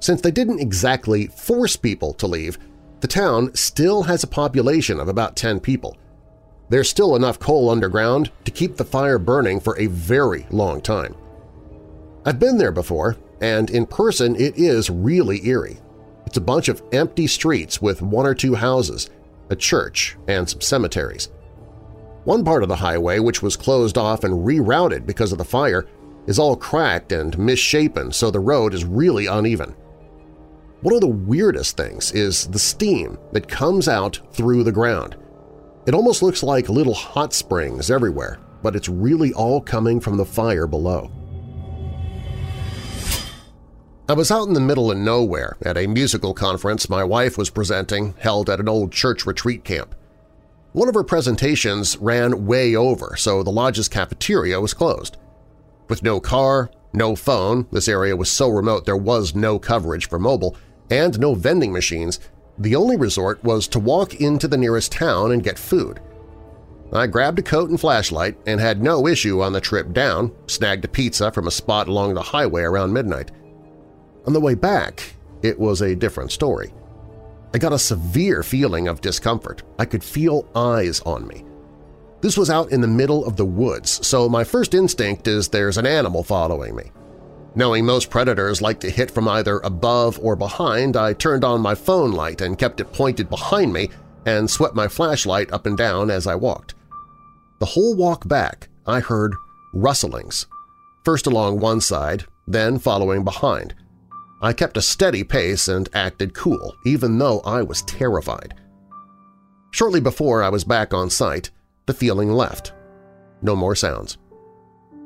Since 0.00 0.20
they 0.20 0.30
didn't 0.30 0.60
exactly 0.60 1.28
force 1.28 1.76
people 1.76 2.14
to 2.14 2.26
leave, 2.26 2.58
the 3.00 3.06
town 3.06 3.54
still 3.54 4.04
has 4.04 4.24
a 4.24 4.28
population 4.28 4.98
of 4.98 5.08
about 5.08 5.36
10 5.36 5.60
people– 5.60 5.96
there's 6.68 6.90
still 6.90 7.16
enough 7.16 7.38
coal 7.38 7.70
underground 7.70 8.30
to 8.44 8.50
keep 8.50 8.76
the 8.76 8.84
fire 8.84 9.18
burning 9.18 9.60
for 9.60 9.78
a 9.78 9.86
very 9.86 10.46
long 10.50 10.80
time. 10.80 11.14
I've 12.26 12.38
been 12.38 12.58
there 12.58 12.72
before, 12.72 13.16
and 13.40 13.70
in 13.70 13.86
person 13.86 14.36
it 14.36 14.58
is 14.58 14.90
really 14.90 15.46
eerie. 15.46 15.78
It's 16.28 16.36
a 16.36 16.42
bunch 16.42 16.68
of 16.68 16.82
empty 16.92 17.26
streets 17.26 17.80
with 17.80 18.02
one 18.02 18.26
or 18.26 18.34
two 18.34 18.54
houses, 18.54 19.08
a 19.48 19.56
church, 19.56 20.18
and 20.28 20.46
some 20.46 20.60
cemeteries. 20.60 21.30
One 22.24 22.44
part 22.44 22.62
of 22.62 22.68
the 22.68 22.76
highway, 22.76 23.18
which 23.18 23.42
was 23.42 23.56
closed 23.56 23.96
off 23.96 24.24
and 24.24 24.46
rerouted 24.46 25.06
because 25.06 25.32
of 25.32 25.38
the 25.38 25.44
fire, 25.46 25.86
is 26.26 26.38
all 26.38 26.54
cracked 26.54 27.12
and 27.12 27.38
misshapen 27.38 28.12
so 28.12 28.30
the 28.30 28.40
road 28.40 28.74
is 28.74 28.84
really 28.84 29.24
uneven. 29.24 29.74
One 30.82 30.94
of 30.94 31.00
the 31.00 31.06
weirdest 31.06 31.78
things 31.78 32.12
is 32.12 32.46
the 32.48 32.58
steam 32.58 33.16
that 33.32 33.48
comes 33.48 33.88
out 33.88 34.20
through 34.34 34.64
the 34.64 34.70
ground– 34.70 35.16
it 35.86 35.94
almost 35.94 36.22
looks 36.22 36.42
like 36.42 36.68
little 36.68 36.92
hot 36.92 37.32
springs 37.32 37.90
everywhere, 37.90 38.38
but 38.62 38.76
it's 38.76 38.90
really 38.90 39.32
all 39.32 39.62
coming 39.62 40.00
from 40.00 40.18
the 40.18 40.26
fire 40.26 40.66
below. 40.66 41.10
I 44.10 44.14
was 44.14 44.30
out 44.30 44.48
in 44.48 44.54
the 44.54 44.60
middle 44.60 44.90
of 44.90 44.96
nowhere 44.96 45.58
at 45.60 45.76
a 45.76 45.86
musical 45.86 46.32
conference 46.32 46.88
my 46.88 47.04
wife 47.04 47.36
was 47.36 47.50
presenting 47.50 48.14
held 48.18 48.48
at 48.48 48.58
an 48.58 48.66
old 48.66 48.90
church 48.90 49.26
retreat 49.26 49.64
camp. 49.64 49.94
One 50.72 50.88
of 50.88 50.94
her 50.94 51.04
presentations 51.04 51.94
ran 51.98 52.46
way 52.46 52.74
over, 52.74 53.16
so 53.18 53.42
the 53.42 53.50
lodge's 53.50 53.86
cafeteria 53.86 54.62
was 54.62 54.72
closed. 54.72 55.18
With 55.90 56.02
no 56.02 56.20
car, 56.20 56.70
no 56.94 57.16
phone, 57.16 57.66
this 57.70 57.86
area 57.86 58.16
was 58.16 58.30
so 58.30 58.48
remote 58.48 58.86
there 58.86 58.96
was 58.96 59.34
no 59.34 59.58
coverage 59.58 60.08
for 60.08 60.18
mobile, 60.18 60.56
and 60.90 61.20
no 61.20 61.34
vending 61.34 61.74
machines, 61.74 62.18
the 62.56 62.76
only 62.76 62.96
resort 62.96 63.44
was 63.44 63.68
to 63.68 63.78
walk 63.78 64.14
into 64.14 64.48
the 64.48 64.56
nearest 64.56 64.90
town 64.90 65.32
and 65.32 65.44
get 65.44 65.58
food. 65.58 66.00
I 66.94 67.08
grabbed 67.08 67.40
a 67.40 67.42
coat 67.42 67.68
and 67.68 67.78
flashlight 67.78 68.38
and 68.46 68.58
had 68.58 68.82
no 68.82 69.06
issue 69.06 69.42
on 69.42 69.52
the 69.52 69.60
trip 69.60 69.92
down, 69.92 70.32
snagged 70.46 70.86
a 70.86 70.88
pizza 70.88 71.30
from 71.30 71.46
a 71.46 71.50
spot 71.50 71.88
along 71.88 72.14
the 72.14 72.22
highway 72.22 72.62
around 72.62 72.94
midnight. 72.94 73.32
On 74.28 74.34
the 74.34 74.40
way 74.40 74.54
back, 74.54 75.14
it 75.40 75.58
was 75.58 75.80
a 75.80 75.96
different 75.96 76.30
story. 76.32 76.74
I 77.54 77.56
got 77.56 77.72
a 77.72 77.78
severe 77.78 78.42
feeling 78.42 78.86
of 78.86 79.00
discomfort. 79.00 79.62
I 79.78 79.86
could 79.86 80.04
feel 80.04 80.46
eyes 80.54 81.00
on 81.06 81.26
me. 81.26 81.46
This 82.20 82.36
was 82.36 82.50
out 82.50 82.70
in 82.70 82.82
the 82.82 82.86
middle 82.86 83.24
of 83.24 83.36
the 83.36 83.46
woods, 83.46 84.06
so 84.06 84.28
my 84.28 84.44
first 84.44 84.74
instinct 84.74 85.26
is 85.26 85.48
there's 85.48 85.78
an 85.78 85.86
animal 85.86 86.22
following 86.22 86.76
me. 86.76 86.92
Knowing 87.54 87.86
most 87.86 88.10
predators 88.10 88.60
like 88.60 88.80
to 88.80 88.90
hit 88.90 89.10
from 89.10 89.28
either 89.28 89.60
above 89.60 90.18
or 90.22 90.36
behind, 90.36 90.94
I 90.94 91.14
turned 91.14 91.42
on 91.42 91.62
my 91.62 91.74
phone 91.74 92.12
light 92.12 92.42
and 92.42 92.58
kept 92.58 92.80
it 92.80 92.92
pointed 92.92 93.30
behind 93.30 93.72
me 93.72 93.88
and 94.26 94.50
swept 94.50 94.74
my 94.74 94.88
flashlight 94.88 95.50
up 95.54 95.64
and 95.64 95.78
down 95.78 96.10
as 96.10 96.26
I 96.26 96.34
walked. 96.34 96.74
The 97.60 97.64
whole 97.72 97.96
walk 97.96 98.28
back, 98.28 98.68
I 98.86 99.00
heard 99.00 99.34
rustlings, 99.72 100.44
first 101.02 101.26
along 101.26 101.60
one 101.60 101.80
side, 101.80 102.26
then 102.46 102.78
following 102.78 103.24
behind. 103.24 103.74
I 104.40 104.52
kept 104.52 104.76
a 104.76 104.82
steady 104.82 105.24
pace 105.24 105.68
and 105.68 105.88
acted 105.94 106.34
cool, 106.34 106.74
even 106.86 107.18
though 107.18 107.40
I 107.40 107.62
was 107.62 107.82
terrified. 107.82 108.54
Shortly 109.72 110.00
before 110.00 110.42
I 110.42 110.48
was 110.48 110.64
back 110.64 110.94
on 110.94 111.10
site, 111.10 111.50
the 111.86 111.94
feeling 111.94 112.32
left. 112.32 112.72
No 113.42 113.56
more 113.56 113.74
sounds. 113.74 114.16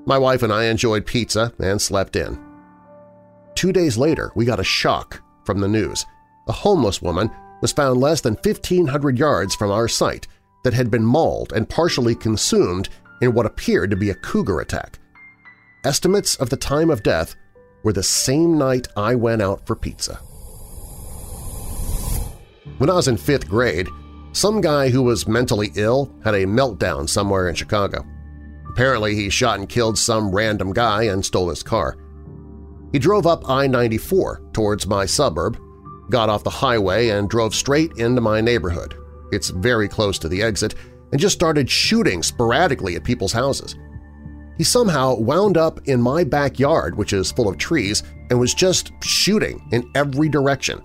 My 0.04 0.18
wife 0.18 0.42
and 0.42 0.52
I 0.52 0.64
enjoyed 0.64 1.06
pizza 1.06 1.52
and 1.58 1.80
slept 1.80 2.16
in. 2.16 2.38
Two 3.54 3.72
days 3.72 3.96
later, 3.96 4.32
we 4.34 4.44
got 4.44 4.60
a 4.60 4.64
shock 4.64 5.22
from 5.44 5.60
the 5.60 5.68
news. 5.68 6.04
A 6.48 6.52
homeless 6.52 7.00
woman 7.00 7.30
was 7.60 7.72
found 7.72 8.00
less 8.00 8.20
than 8.20 8.34
1,500 8.34 9.18
yards 9.18 9.54
from 9.54 9.70
our 9.70 9.88
site 9.88 10.26
that 10.64 10.74
had 10.74 10.90
been 10.90 11.04
mauled 11.04 11.52
and 11.52 11.68
partially 11.68 12.14
consumed 12.14 12.88
in 13.20 13.32
what 13.32 13.46
appeared 13.46 13.90
to 13.90 13.96
be 13.96 14.10
a 14.10 14.14
cougar 14.14 14.60
attack. 14.60 14.98
Estimates 15.84 16.36
of 16.36 16.50
the 16.50 16.56
time 16.56 16.90
of 16.90 17.02
death 17.02 17.34
were 17.82 17.92
the 17.92 18.02
same 18.02 18.58
night 18.58 18.88
I 18.96 19.14
went 19.14 19.42
out 19.42 19.66
for 19.66 19.76
pizza. 19.76 20.16
When 22.78 22.90
I 22.90 22.94
was 22.94 23.08
in 23.08 23.16
fifth 23.16 23.48
grade, 23.48 23.88
some 24.32 24.60
guy 24.60 24.88
who 24.88 25.02
was 25.02 25.28
mentally 25.28 25.70
ill 25.74 26.12
had 26.24 26.34
a 26.34 26.46
meltdown 26.46 27.08
somewhere 27.08 27.48
in 27.48 27.54
Chicago. 27.54 28.04
Apparently 28.70 29.14
he 29.14 29.28
shot 29.28 29.58
and 29.58 29.68
killed 29.68 29.98
some 29.98 30.34
random 30.34 30.72
guy 30.72 31.04
and 31.04 31.24
stole 31.24 31.50
his 31.50 31.62
car. 31.62 31.96
He 32.92 32.98
drove 32.98 33.26
up 33.26 33.48
I-94 33.48 34.52
towards 34.52 34.86
my 34.86 35.06
suburb, 35.06 35.58
got 36.10 36.28
off 36.28 36.44
the 36.44 36.50
highway 36.50 37.08
and 37.08 37.28
drove 37.28 37.54
straight 37.54 37.92
into 37.98 38.20
my 38.20 38.40
neighborhood. 38.40 38.94
It's 39.32 39.50
very 39.50 39.88
close 39.88 40.18
to 40.20 40.28
the 40.28 40.42
exit, 40.42 40.74
and 41.10 41.20
just 41.20 41.34
started 41.34 41.70
shooting 41.70 42.22
sporadically 42.22 42.96
at 42.96 43.04
people's 43.04 43.32
houses. 43.32 43.76
He 44.58 44.64
somehow 44.64 45.16
wound 45.16 45.56
up 45.56 45.80
in 45.88 46.00
my 46.00 46.24
backyard, 46.24 46.96
which 46.96 47.12
is 47.12 47.32
full 47.32 47.48
of 47.48 47.58
trees, 47.58 48.02
and 48.30 48.38
was 48.38 48.54
just 48.54 48.92
shooting 49.02 49.66
in 49.72 49.90
every 49.94 50.28
direction. 50.28 50.82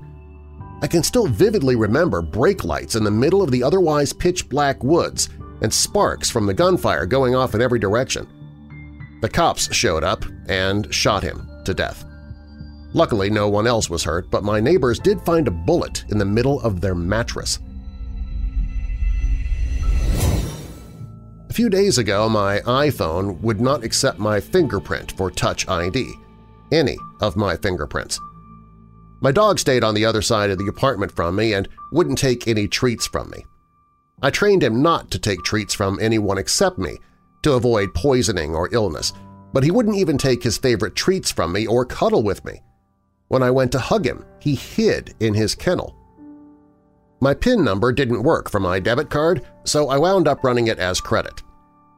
I 0.82 0.88
can 0.88 1.04
still 1.04 1.28
vividly 1.28 1.76
remember 1.76 2.22
brake 2.22 2.64
lights 2.64 2.96
in 2.96 3.04
the 3.04 3.12
middle 3.12 3.42
of 3.42 3.52
the 3.52 3.64
otherwise 3.64 4.14
pitch-black 4.14 4.84
woods 4.84 5.30
and 5.62 5.74
sparks 5.74 6.30
from 6.30 6.46
the 6.46 6.54
gunfire 6.54 7.06
going 7.06 7.36
off 7.36 7.56
in 7.56 7.62
every 7.62 7.80
direction. 7.80 8.28
The 9.22 9.30
cops 9.30 9.74
showed 9.74 10.04
up 10.04 10.24
and 10.48 10.94
shot 10.94 11.24
him 11.24 11.50
to 11.66 11.74
death. 11.74 12.06
Luckily, 12.94 13.30
no 13.30 13.50
one 13.50 13.68
else 13.68 13.90
was 13.90 14.04
hurt, 14.04 14.30
but 14.30 14.44
my 14.44 14.60
neighbors 14.60 15.00
did 15.00 15.20
find 15.22 15.48
a 15.48 15.52
bullet 15.52 16.06
in 16.10 16.18
the 16.18 16.26
middle 16.26 16.62
of 16.62 16.80
their 16.80 16.96
mattress. 16.96 17.60
Few 21.58 21.70
days 21.70 21.98
ago, 21.98 22.30
my 22.30 22.60
iPhone 22.68 23.42
would 23.42 23.60
not 23.60 23.84
accept 23.84 24.20
my 24.20 24.40
fingerprint 24.40 25.12
for 25.14 25.32
Touch 25.32 25.68
ID, 25.68 26.14
any 26.72 26.96
of 27.20 27.36
my 27.36 27.58
fingerprints. 27.58 28.20
My 29.22 29.32
dog 29.32 29.58
stayed 29.58 29.84
on 29.84 29.96
the 29.96 30.06
other 30.06 30.22
side 30.22 30.52
of 30.52 30.60
the 30.60 30.68
apartment 30.68 31.12
from 31.16 31.36
me 31.36 31.54
and 31.54 31.68
wouldn't 31.92 32.20
take 32.20 32.48
any 32.48 32.68
treats 32.68 33.08
from 33.08 33.32
me. 33.32 33.44
I 34.22 34.30
trained 34.30 34.62
him 34.62 34.84
not 34.84 35.10
to 35.10 35.18
take 35.18 35.42
treats 35.42 35.74
from 35.74 35.98
anyone 36.00 36.38
except 36.38 36.78
me 36.78 37.00
to 37.42 37.54
avoid 37.54 37.92
poisoning 37.96 38.54
or 38.54 38.70
illness, 38.72 39.12
but 39.52 39.64
he 39.64 39.72
wouldn't 39.72 39.98
even 39.98 40.20
take 40.20 40.44
his 40.44 40.60
favorite 40.60 40.96
treats 40.96 41.32
from 41.32 41.54
me 41.54 41.66
or 41.66 41.86
cuddle 41.86 42.22
with 42.22 42.46
me. 42.46 42.62
When 43.30 43.42
I 43.42 43.50
went 43.50 43.72
to 43.72 43.80
hug 43.80 44.06
him, 44.06 44.24
he 44.40 44.54
hid 44.54 45.16
in 45.20 45.34
his 45.34 45.56
kennel. 45.56 45.96
My 47.20 47.34
PIN 47.34 47.64
number 47.64 47.92
didn't 47.92 48.22
work 48.22 48.48
for 48.48 48.60
my 48.60 48.80
debit 48.80 49.10
card, 49.10 49.44
so 49.64 49.90
I 49.90 49.98
wound 49.98 50.28
up 50.28 50.44
running 50.44 50.68
it 50.68 50.78
as 50.78 51.02
credit. 51.02 51.42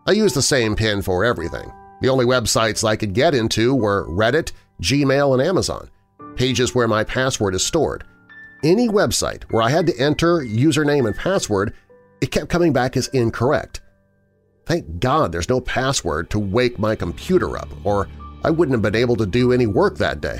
I 0.10 0.13
used 0.13 0.36
the 0.36 0.41
same 0.41 0.76
PIN 0.76 1.04
for 1.04 1.24
everything. 1.24 1.72
The 2.02 2.10
only 2.10 2.26
websites 2.26 2.84
I 2.84 2.95
could 2.95 3.13
get 3.13 3.36
into 3.36 3.76
were 3.76 4.08
Reddit, 4.08 4.54
Gmail 4.82 5.34
and 5.34 5.48
Amazon, 5.48 5.88
pages 6.36 6.74
where 6.74 6.88
my 6.88 7.04
password 7.04 7.54
is 7.54 7.63
stored. 7.63 8.06
Any 8.63 8.88
website 8.88 9.43
where 9.52 9.62
I 9.62 9.69
had 9.69 9.86
to 9.86 9.95
enter 10.00 10.39
username 10.39 11.06
and 11.06 11.15
password, 11.15 11.76
it 12.22 12.32
kept 12.32 12.50
coming 12.50 12.74
back 12.74 12.98
as 12.98 13.10
incorrect. 13.10 13.82
Thank 14.65 15.00
God 15.00 15.32
there's 15.32 15.48
no 15.48 15.62
password 15.62 16.32
to 16.32 16.39
wake 16.39 16.80
my 16.80 16.95
computer 16.95 17.56
up, 17.56 17.69
or 17.84 18.10
I 18.43 18.50
wouldn't 18.50 18.74
have 18.74 18.82
been 18.82 19.00
able 19.00 19.15
to 19.17 19.28
do 19.28 19.54
any 19.54 19.67
work 19.67 20.00
that 20.00 20.22
day. 20.22 20.39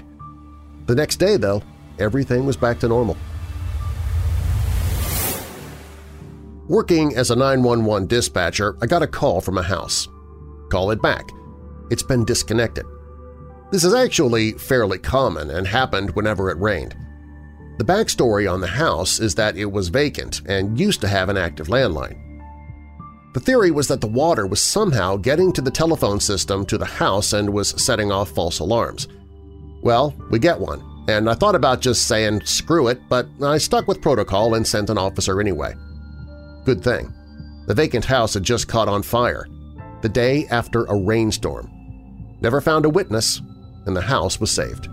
The 0.88 0.96
next 0.96 1.18
day, 1.18 1.38
though, 1.38 1.62
everything 2.00 2.48
was 2.48 2.58
back 2.58 2.80
to 2.80 2.88
normal. 2.88 3.18
Working 6.70 7.16
as 7.16 7.32
a 7.32 7.36
911 7.36 8.08
dispatcher, 8.08 8.78
I 8.80 8.86
got 8.86 9.02
a 9.02 9.08
call 9.08 9.42
from 9.42 9.58
a 9.58 9.64
house. 9.64 10.08
Call 10.70 10.92
it 10.92 11.02
back. 11.02 11.32
It's 11.90 12.04
been 12.04 12.24
disconnected. 12.24 12.86
This 13.72 13.84
is 13.84 13.96
actually 13.96 14.52
fairly 14.52 15.00
common 15.00 15.50
and 15.50 15.66
happened 15.66 16.12
whenever 16.12 16.52
it 16.52 16.60
rained. 16.60 16.96
The 17.80 17.86
backstory 17.86 18.52
on 18.52 18.62
the 18.62 18.68
house 18.68 19.20
is 19.20 19.34
that 19.34 19.58
it 19.58 19.66
was 19.66 19.90
vacant 19.90 20.42
and 20.46 20.80
used 20.80 21.02
to 21.02 21.08
have 21.08 21.28
an 21.30 21.38
active 21.38 21.70
landline. 21.70 22.16
The 23.34 23.40
theory 23.40 23.72
was 23.72 23.88
that 23.88 24.02
the 24.02 24.06
water 24.06 24.46
was 24.46 24.62
somehow 24.62 25.16
getting 25.18 25.52
to 25.54 25.64
the 25.64 25.72
telephone 25.72 26.20
system 26.20 26.68
to 26.68 26.78
the 26.78 26.86
house 26.86 27.34
and 27.34 27.52
was 27.52 27.84
setting 27.84 28.12
off 28.12 28.30
false 28.30 28.60
alarms. 28.60 29.08
Well, 29.82 30.14
we 30.30 30.38
get 30.38 30.60
one, 30.60 30.84
and 31.08 31.32
I 31.32 31.34
thought 31.34 31.56
about 31.56 31.82
just 31.82 32.06
saying 32.06 32.42
screw 32.46 32.90
it, 32.90 33.02
but 33.10 33.28
I 33.42 33.58
stuck 33.58 33.88
with 33.88 34.04
protocol 34.04 34.54
and 34.54 34.68
sent 34.68 34.92
an 34.92 35.00
officer 35.00 35.42
anyway. 35.42 35.74
Good 36.66 36.84
thing. 36.84 37.14
The 37.68 37.74
vacant 37.74 38.06
house 38.06 38.34
had 38.34 38.44
just 38.44 38.68
caught 38.68 38.88
on 38.88 39.04
fire, 39.04 39.48
the 40.02 40.10
day 40.10 40.48
after 40.48 40.86
a 40.86 40.96
rainstorm. 40.96 41.70
Never 42.42 42.62
found 42.62 42.86
a 42.86 42.90
witness, 42.90 43.42
and 43.86 43.96
the 43.96 44.02
house 44.02 44.40
was 44.40 44.52
saved. 44.52 44.88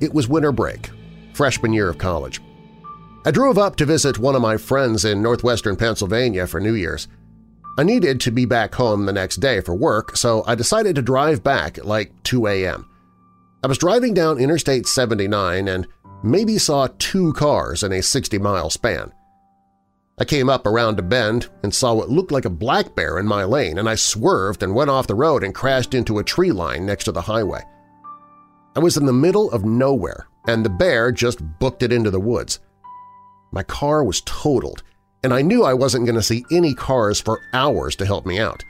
It 0.00 0.12
was 0.12 0.28
winter 0.28 0.52
break, 0.52 0.90
freshman 1.32 1.72
year 1.72 1.88
of 1.88 1.98
college. 1.98 2.40
I 3.24 3.30
drove 3.30 3.58
up 3.58 3.76
to 3.76 3.86
visit 3.86 4.18
one 4.18 4.34
of 4.34 4.42
my 4.42 4.56
friends 4.56 5.04
in 5.04 5.22
northwestern 5.22 5.74
Pennsylvania 5.76 6.46
for 6.46 6.60
New 6.60 6.74
Year's. 6.74 7.08
I 7.78 7.82
needed 7.82 8.20
to 8.20 8.30
be 8.30 8.44
back 8.44 8.74
home 8.74 9.04
the 9.04 9.12
next 9.12 9.36
day 9.36 9.60
for 9.60 9.74
work, 9.74 10.16
so 10.16 10.44
I 10.46 10.54
decided 10.54 10.96
to 10.96 11.02
drive 11.02 11.42
back 11.42 11.76
at 11.76 11.86
like 11.86 12.12
2 12.22 12.46
a.m. 12.46 12.88
I 13.62 13.66
was 13.66 13.78
driving 13.78 14.14
down 14.14 14.38
Interstate 14.38 14.86
79 14.86 15.68
and 15.68 15.86
maybe 16.22 16.58
saw 16.58 16.88
two 16.98 17.32
cars 17.34 17.82
in 17.82 17.92
a 17.92 17.98
60-mile 17.98 18.70
span. 18.70 19.12
I 20.18 20.24
came 20.24 20.48
up 20.48 20.66
around 20.66 20.98
a 20.98 21.02
bend 21.02 21.48
and 21.62 21.74
saw 21.74 21.92
what 21.92 22.08
looked 22.08 22.32
like 22.32 22.46
a 22.46 22.50
black 22.50 22.94
bear 22.94 23.18
in 23.18 23.26
my 23.26 23.44
lane, 23.44 23.78
and 23.78 23.88
I 23.88 23.96
swerved 23.96 24.62
and 24.62 24.74
went 24.74 24.88
off 24.88 25.06
the 25.06 25.14
road 25.14 25.44
and 25.44 25.54
crashed 25.54 25.92
into 25.92 26.18
a 26.18 26.24
tree 26.24 26.52
line 26.52 26.86
next 26.86 27.04
to 27.04 27.12
the 27.12 27.20
highway. 27.20 27.62
I 28.74 28.80
was 28.80 28.96
in 28.96 29.04
the 29.04 29.12
middle 29.12 29.50
of 29.50 29.64
nowhere, 29.64 30.26
and 30.48 30.64
the 30.64 30.70
bear 30.70 31.12
just 31.12 31.40
booked 31.58 31.82
it 31.82 31.92
into 31.92 32.10
the 32.10 32.20
woods. 32.20 32.60
My 33.52 33.62
car 33.62 34.02
was 34.04 34.22
totaled, 34.22 34.82
and 35.22 35.34
I 35.34 35.42
knew 35.42 35.64
I 35.64 35.74
wasn't 35.74 36.06
going 36.06 36.16
to 36.16 36.22
see 36.22 36.44
any 36.50 36.74
cars 36.74 37.20
for 37.20 37.40
hours 37.52 37.94
to 37.96 38.06
help 38.06 38.24
me 38.24 38.38
out. 38.38 38.62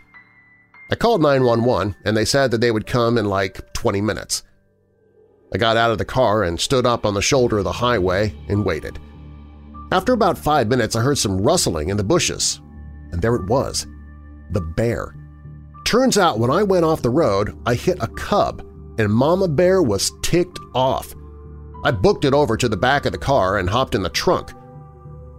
I 0.91 0.95
called 0.95 1.23
911, 1.23 1.97
and 2.05 2.17
they 2.17 2.25
said 2.25 2.51
that 2.51 2.61
they 2.61 2.71
would 2.71 2.87
come 2.87 3.19
in 3.19 3.27
like 3.27 3.73
20 3.73 4.01
minutes. 4.01 4.43
I 5.55 5.59
got 5.59 5.77
out 5.77 5.91
of 5.91 5.99
the 5.99 6.05
car 6.05 6.43
and 6.43 6.61
stood 6.61 6.87
up 6.87 7.07
on 7.07 7.15
the 7.15 7.23
shoulder 7.23 7.59
of 7.59 7.65
the 7.65 7.73
highway 7.73 8.35
and 8.49 8.65
waited. 8.65 8.99
After 9.93 10.13
about 10.13 10.39
five 10.39 10.69
minutes, 10.69 10.97
I 10.97 11.01
heard 11.01 11.19
some 11.19 11.41
rustling 11.41 11.91
in 11.91 11.97
the 11.97 12.05
bushes, 12.05 12.61
and 13.13 13.23
there 13.23 13.37
it 13.37 13.47
was, 13.47 13.87
the 14.51 14.61
bear. 14.61 15.15
Turns 15.85 16.19
out 16.19 16.41
when 16.41 16.51
I 16.51 16.65
went 16.65 16.85
off 16.85 17.03
the 17.03 17.11
road, 17.11 17.57
I 17.65 17.75
hit 17.75 17.99
a 18.01 18.09
cub, 18.09 18.67
and 18.99 19.13
Mama 19.13 19.47
Bear 19.47 19.83
was 19.83 20.11
ticked 20.23 20.59
off. 20.75 21.15
I 21.85 21.93
booked 21.93 22.25
it 22.25 22.35
over 22.35 22.57
to 22.57 22.69
the 22.69 22.77
back 22.77 23.07
of 23.07 23.13
the 23.13 23.19
car 23.19 23.59
and 23.59 23.71
hopped 23.71 23.95
in 23.95 24.03
the 24.03 24.09
trunk. 24.09 24.51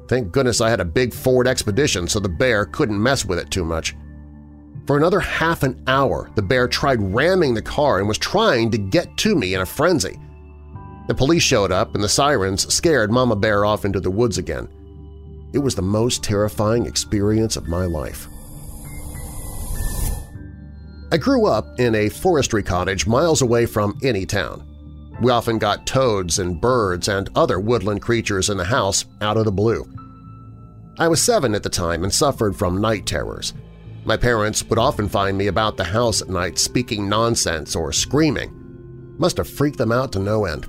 Thank 0.07 0.31
goodness 0.31 0.61
I 0.61 0.69
had 0.69 0.79
a 0.79 0.85
big 0.85 1.13
Ford 1.13 1.47
Expedition 1.47 2.07
so 2.07 2.21
the 2.21 2.29
bear 2.29 2.65
couldn't 2.65 3.01
mess 3.01 3.25
with 3.25 3.39
it 3.39 3.51
too 3.51 3.65
much. 3.65 3.93
For 4.87 4.95
another 4.95 5.19
half 5.19 5.63
an 5.63 5.83
hour, 5.85 6.31
the 6.35 6.41
bear 6.41 6.65
tried 6.65 7.13
ramming 7.13 7.53
the 7.53 7.61
car 7.61 7.99
and 7.99 8.07
was 8.07 8.17
trying 8.17 8.71
to 8.71 8.77
get 8.77 9.17
to 9.17 9.35
me 9.35 9.53
in 9.53 9.59
a 9.59 9.65
frenzy. 9.65 10.17
The 11.09 11.13
police 11.13 11.43
showed 11.43 11.73
up 11.73 11.93
and 11.93 12.01
the 12.01 12.09
sirens 12.09 12.73
scared 12.73 13.11
Mama 13.11 13.35
Bear 13.35 13.65
off 13.65 13.83
into 13.83 13.99
the 13.99 14.09
woods 14.09 14.37
again. 14.37 14.69
It 15.53 15.59
was 15.59 15.75
the 15.75 15.81
most 15.81 16.23
terrifying 16.23 16.85
experience 16.85 17.57
of 17.57 17.67
my 17.67 17.85
life. 17.85 18.27
I 21.11 21.17
grew 21.17 21.47
up 21.47 21.65
in 21.79 21.93
a 21.93 22.09
forestry 22.09 22.63
cottage 22.63 23.05
miles 23.05 23.41
away 23.41 23.65
from 23.65 23.97
any 24.03 24.25
town. 24.25 24.63
We 25.21 25.31
often 25.31 25.57
got 25.57 25.85
toads 25.85 26.39
and 26.39 26.61
birds 26.61 27.09
and 27.09 27.29
other 27.35 27.59
woodland 27.59 28.01
creatures 28.01 28.49
in 28.49 28.57
the 28.57 28.63
house 28.63 29.03
out 29.19 29.35
of 29.35 29.43
the 29.43 29.51
blue. 29.51 29.85
I 30.97 31.09
was 31.09 31.21
seven 31.21 31.55
at 31.55 31.63
the 31.63 31.69
time 31.69 32.03
and 32.03 32.13
suffered 32.13 32.55
from 32.55 32.79
night 32.79 33.05
terrors– 33.05 33.53
my 34.07 34.15
parents 34.17 34.63
would 34.63 34.79
often 34.79 35.09
find 35.09 35.37
me 35.37 35.47
about 35.47 35.75
the 35.75 35.83
house 35.83 36.21
at 36.21 36.29
night 36.29 36.57
speaking 36.57 37.09
nonsense 37.09 37.75
or 37.75 37.91
screaming. 37.91 38.53
Must 39.17 39.35
have 39.35 39.49
freaked 39.49 39.77
them 39.77 39.91
out 39.91 40.13
to 40.13 40.19
no 40.19 40.45
end. 40.45 40.65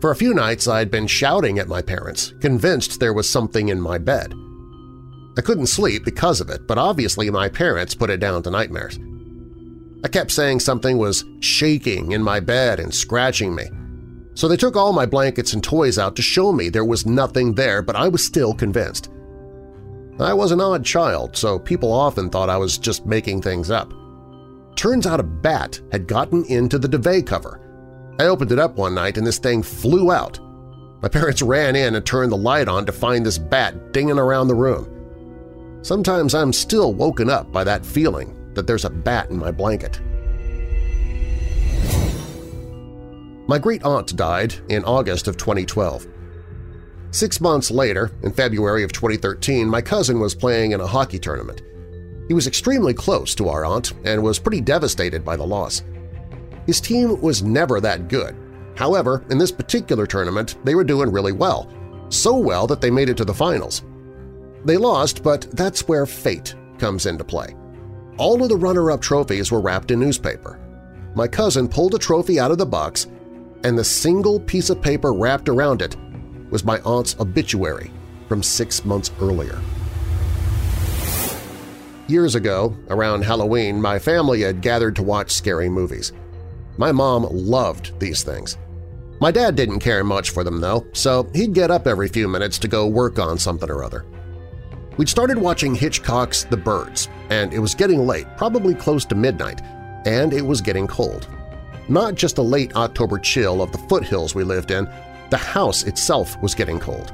For 0.00 0.12
a 0.12 0.16
few 0.16 0.32
nights 0.32 0.68
I 0.68 0.78
had 0.78 0.90
been 0.90 1.08
shouting 1.08 1.58
at 1.58 1.68
my 1.68 1.82
parents, 1.82 2.32
convinced 2.40 3.00
there 3.00 3.12
was 3.12 3.28
something 3.28 3.68
in 3.68 3.80
my 3.80 3.98
bed. 3.98 4.34
I 5.36 5.40
couldn't 5.40 5.66
sleep 5.66 6.04
because 6.04 6.40
of 6.40 6.48
it, 6.48 6.66
but 6.68 6.78
obviously 6.78 7.28
my 7.28 7.48
parents 7.48 7.94
put 7.94 8.10
it 8.10 8.20
down 8.20 8.42
to 8.44 8.50
nightmares. 8.50 8.98
I 10.04 10.08
kept 10.08 10.30
saying 10.30 10.60
something 10.60 10.98
was 10.98 11.24
shaking 11.40 12.12
in 12.12 12.22
my 12.22 12.38
bed 12.38 12.78
and 12.78 12.94
scratching 12.94 13.54
me, 13.54 13.64
so 14.34 14.46
they 14.46 14.56
took 14.56 14.76
all 14.76 14.92
my 14.92 15.06
blankets 15.06 15.52
and 15.54 15.62
toys 15.62 15.98
out 15.98 16.16
to 16.16 16.22
show 16.22 16.52
me 16.52 16.68
there 16.68 16.84
was 16.84 17.04
nothing 17.04 17.54
there, 17.54 17.82
but 17.82 17.96
I 17.96 18.08
was 18.08 18.24
still 18.24 18.54
convinced. 18.54 19.10
I 20.22 20.34
was 20.34 20.52
an 20.52 20.60
odd 20.60 20.84
child, 20.84 21.36
so 21.36 21.58
people 21.58 21.92
often 21.92 22.30
thought 22.30 22.48
I 22.48 22.56
was 22.56 22.78
just 22.78 23.06
making 23.06 23.42
things 23.42 23.70
up. 23.70 23.92
Turns 24.76 25.06
out 25.06 25.20
a 25.20 25.24
bat 25.24 25.80
had 25.90 26.06
gotten 26.06 26.44
into 26.46 26.78
the 26.78 26.88
duvet 26.88 27.26
cover. 27.26 27.60
I 28.18 28.24
opened 28.24 28.52
it 28.52 28.58
up 28.58 28.76
one 28.76 28.94
night 28.94 29.18
and 29.18 29.26
this 29.26 29.38
thing 29.38 29.62
flew 29.62 30.12
out. 30.12 30.38
My 31.02 31.08
parents 31.10 31.42
ran 31.42 31.76
in 31.76 31.94
and 31.94 32.06
turned 32.06 32.30
the 32.30 32.36
light 32.36 32.68
on 32.68 32.86
to 32.86 32.92
find 32.92 33.24
this 33.24 33.38
bat 33.38 33.92
dinging 33.92 34.18
around 34.18 34.48
the 34.48 34.54
room. 34.54 34.88
Sometimes 35.82 36.34
I'm 36.34 36.52
still 36.52 36.94
woken 36.94 37.28
up 37.28 37.50
by 37.50 37.64
that 37.64 37.84
feeling 37.84 38.36
that 38.54 38.66
there's 38.66 38.84
a 38.84 38.90
bat 38.90 39.30
in 39.30 39.38
my 39.38 39.50
blanket. 39.50 40.00
My 43.48 43.58
great-aunt 43.58 44.14
died 44.14 44.54
in 44.68 44.84
August 44.84 45.26
of 45.26 45.36
2012. 45.36 46.06
Six 47.12 47.42
months 47.42 47.70
later, 47.70 48.10
in 48.22 48.32
February 48.32 48.82
of 48.82 48.90
2013, 48.90 49.68
my 49.68 49.82
cousin 49.82 50.18
was 50.18 50.34
playing 50.34 50.72
in 50.72 50.80
a 50.80 50.86
hockey 50.86 51.18
tournament. 51.18 51.60
He 52.26 52.32
was 52.32 52.46
extremely 52.46 52.94
close 52.94 53.34
to 53.34 53.50
our 53.50 53.66
aunt 53.66 53.92
and 54.06 54.22
was 54.22 54.38
pretty 54.38 54.62
devastated 54.62 55.22
by 55.22 55.36
the 55.36 55.46
loss. 55.46 55.82
His 56.66 56.80
team 56.80 57.20
was 57.20 57.42
never 57.42 57.80
that 57.80 58.08
good. 58.08 58.34
However, 58.76 59.22
in 59.28 59.36
this 59.36 59.52
particular 59.52 60.06
tournament, 60.06 60.56
they 60.64 60.74
were 60.74 60.84
doing 60.84 61.12
really 61.12 61.32
well, 61.32 61.70
so 62.08 62.34
well 62.34 62.66
that 62.66 62.80
they 62.80 62.90
made 62.90 63.10
it 63.10 63.18
to 63.18 63.26
the 63.26 63.34
finals. 63.34 63.82
They 64.64 64.78
lost, 64.78 65.22
but 65.22 65.42
that's 65.52 65.86
where 65.86 66.06
fate 66.06 66.54
comes 66.78 67.04
into 67.04 67.24
play. 67.24 67.54
All 68.16 68.42
of 68.42 68.48
the 68.48 68.56
runner-up 68.56 69.02
trophies 69.02 69.52
were 69.52 69.60
wrapped 69.60 69.90
in 69.90 70.00
newspaper. 70.00 70.58
My 71.14 71.28
cousin 71.28 71.68
pulled 71.68 71.94
a 71.94 71.98
trophy 71.98 72.40
out 72.40 72.52
of 72.52 72.58
the 72.58 72.64
box, 72.64 73.06
and 73.64 73.76
the 73.76 73.84
single 73.84 74.40
piece 74.40 74.70
of 74.70 74.80
paper 74.80 75.12
wrapped 75.12 75.50
around 75.50 75.82
it 75.82 75.94
was 76.52 76.64
my 76.64 76.78
aunt's 76.82 77.18
obituary 77.18 77.90
from 78.28 78.42
six 78.42 78.84
months 78.84 79.10
earlier. 79.20 79.58
Years 82.06 82.34
ago, 82.34 82.76
around 82.90 83.24
Halloween, 83.24 83.80
my 83.80 83.98
family 83.98 84.42
had 84.42 84.60
gathered 84.60 84.94
to 84.96 85.02
watch 85.02 85.32
scary 85.32 85.68
movies. 85.68 86.12
My 86.76 86.92
mom 86.92 87.26
loved 87.30 87.98
these 87.98 88.22
things. 88.22 88.58
My 89.20 89.30
dad 89.30 89.56
didn't 89.56 89.80
care 89.80 90.04
much 90.04 90.30
for 90.30 90.44
them, 90.44 90.60
though, 90.60 90.86
so 90.92 91.28
he'd 91.34 91.54
get 91.54 91.70
up 91.70 91.86
every 91.86 92.08
few 92.08 92.28
minutes 92.28 92.58
to 92.58 92.68
go 92.68 92.86
work 92.86 93.18
on 93.18 93.38
something 93.38 93.70
or 93.70 93.82
other. 93.82 94.04
We'd 94.98 95.08
started 95.08 95.38
watching 95.38 95.74
Hitchcock's 95.74 96.44
The 96.44 96.56
Birds, 96.56 97.08
and 97.30 97.54
it 97.54 97.60
was 97.60 97.74
getting 97.74 98.06
late, 98.06 98.26
probably 98.36 98.74
close 98.74 99.04
to 99.06 99.14
midnight, 99.14 99.62
and 100.04 100.34
it 100.34 100.42
was 100.42 100.60
getting 100.60 100.86
cold. 100.86 101.28
Not 101.88 102.14
just 102.14 102.36
the 102.36 102.44
late 102.44 102.76
October 102.76 103.18
chill 103.18 103.62
of 103.62 103.72
the 103.72 103.78
foothills 103.78 104.34
we 104.34 104.44
lived 104.44 104.70
in, 104.70 104.86
the 105.32 105.38
house 105.38 105.84
itself 105.84 106.36
was 106.42 106.54
getting 106.54 106.78
cold. 106.78 107.10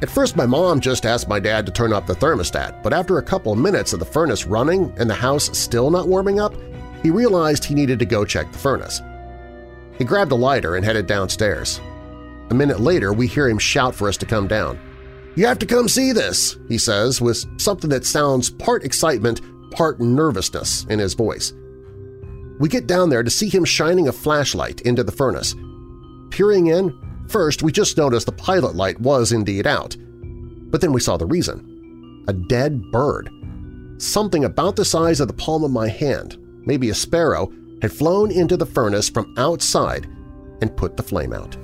At 0.00 0.08
first 0.08 0.36
my 0.36 0.46
mom 0.46 0.80
just 0.80 1.04
asked 1.04 1.28
my 1.28 1.38
dad 1.38 1.66
to 1.66 1.72
turn 1.72 1.92
up 1.92 2.06
the 2.06 2.14
thermostat, 2.14 2.82
but 2.82 2.94
after 2.94 3.18
a 3.18 3.22
couple 3.22 3.52
of 3.52 3.58
minutes 3.58 3.92
of 3.92 3.98
the 3.98 4.06
furnace 4.06 4.46
running 4.46 4.90
and 4.96 5.08
the 5.08 5.14
house 5.14 5.56
still 5.56 5.90
not 5.90 6.08
warming 6.08 6.40
up, 6.40 6.54
he 7.02 7.10
realized 7.10 7.62
he 7.62 7.74
needed 7.74 7.98
to 7.98 8.06
go 8.06 8.24
check 8.24 8.50
the 8.50 8.58
furnace. 8.58 9.02
He 9.98 10.04
grabbed 10.04 10.32
a 10.32 10.34
lighter 10.34 10.76
and 10.76 10.84
headed 10.84 11.06
downstairs. 11.06 11.78
A 12.48 12.54
minute 12.54 12.80
later, 12.80 13.12
we 13.12 13.26
hear 13.26 13.50
him 13.50 13.58
shout 13.58 13.94
for 13.94 14.08
us 14.08 14.16
to 14.16 14.26
come 14.26 14.48
down. 14.48 14.78
"'You 15.36 15.46
have 15.46 15.58
to 15.58 15.66
come 15.66 15.90
see 15.90 16.12
this,' 16.12 16.56
he 16.68 16.78
says, 16.78 17.20
with 17.20 17.44
something 17.60 17.90
that 17.90 18.06
sounds 18.06 18.48
part 18.48 18.82
excitement, 18.82 19.42
part 19.72 20.00
nervousness 20.00 20.86
in 20.88 20.98
his 20.98 21.12
voice. 21.12 21.52
we 22.58 22.68
get 22.68 22.86
down 22.86 23.10
there 23.10 23.22
to 23.22 23.30
see 23.30 23.50
him 23.50 23.64
shining 23.64 24.08
a 24.08 24.12
flashlight 24.12 24.80
into 24.82 25.04
the 25.04 25.12
furnace. 25.12 25.54
Peering 26.30 26.68
in, 26.68 26.98
first 27.32 27.62
we 27.62 27.72
just 27.72 27.96
noticed 27.96 28.26
the 28.26 28.32
pilot 28.32 28.76
light 28.76 29.00
was 29.00 29.32
indeed 29.32 29.66
out. 29.66 29.96
But 30.70 30.80
then 30.80 30.92
we 30.92 31.00
saw 31.00 31.16
the 31.16 31.26
reason. 31.26 32.24
A 32.28 32.32
dead 32.32 32.90
bird. 32.92 33.30
Something 33.96 34.44
about 34.44 34.76
the 34.76 34.84
size 34.84 35.18
of 35.18 35.28
the 35.28 35.34
palm 35.34 35.64
of 35.64 35.70
my 35.70 35.88
hand, 35.88 36.36
maybe 36.66 36.90
a 36.90 36.94
sparrow, 36.94 37.50
had 37.80 37.92
flown 37.92 38.30
into 38.30 38.56
the 38.56 38.66
furnace 38.66 39.08
from 39.08 39.34
outside 39.38 40.06
and 40.60 40.76
put 40.76 40.96
the 40.96 41.02
flame 41.02 41.32
out. 41.32 41.56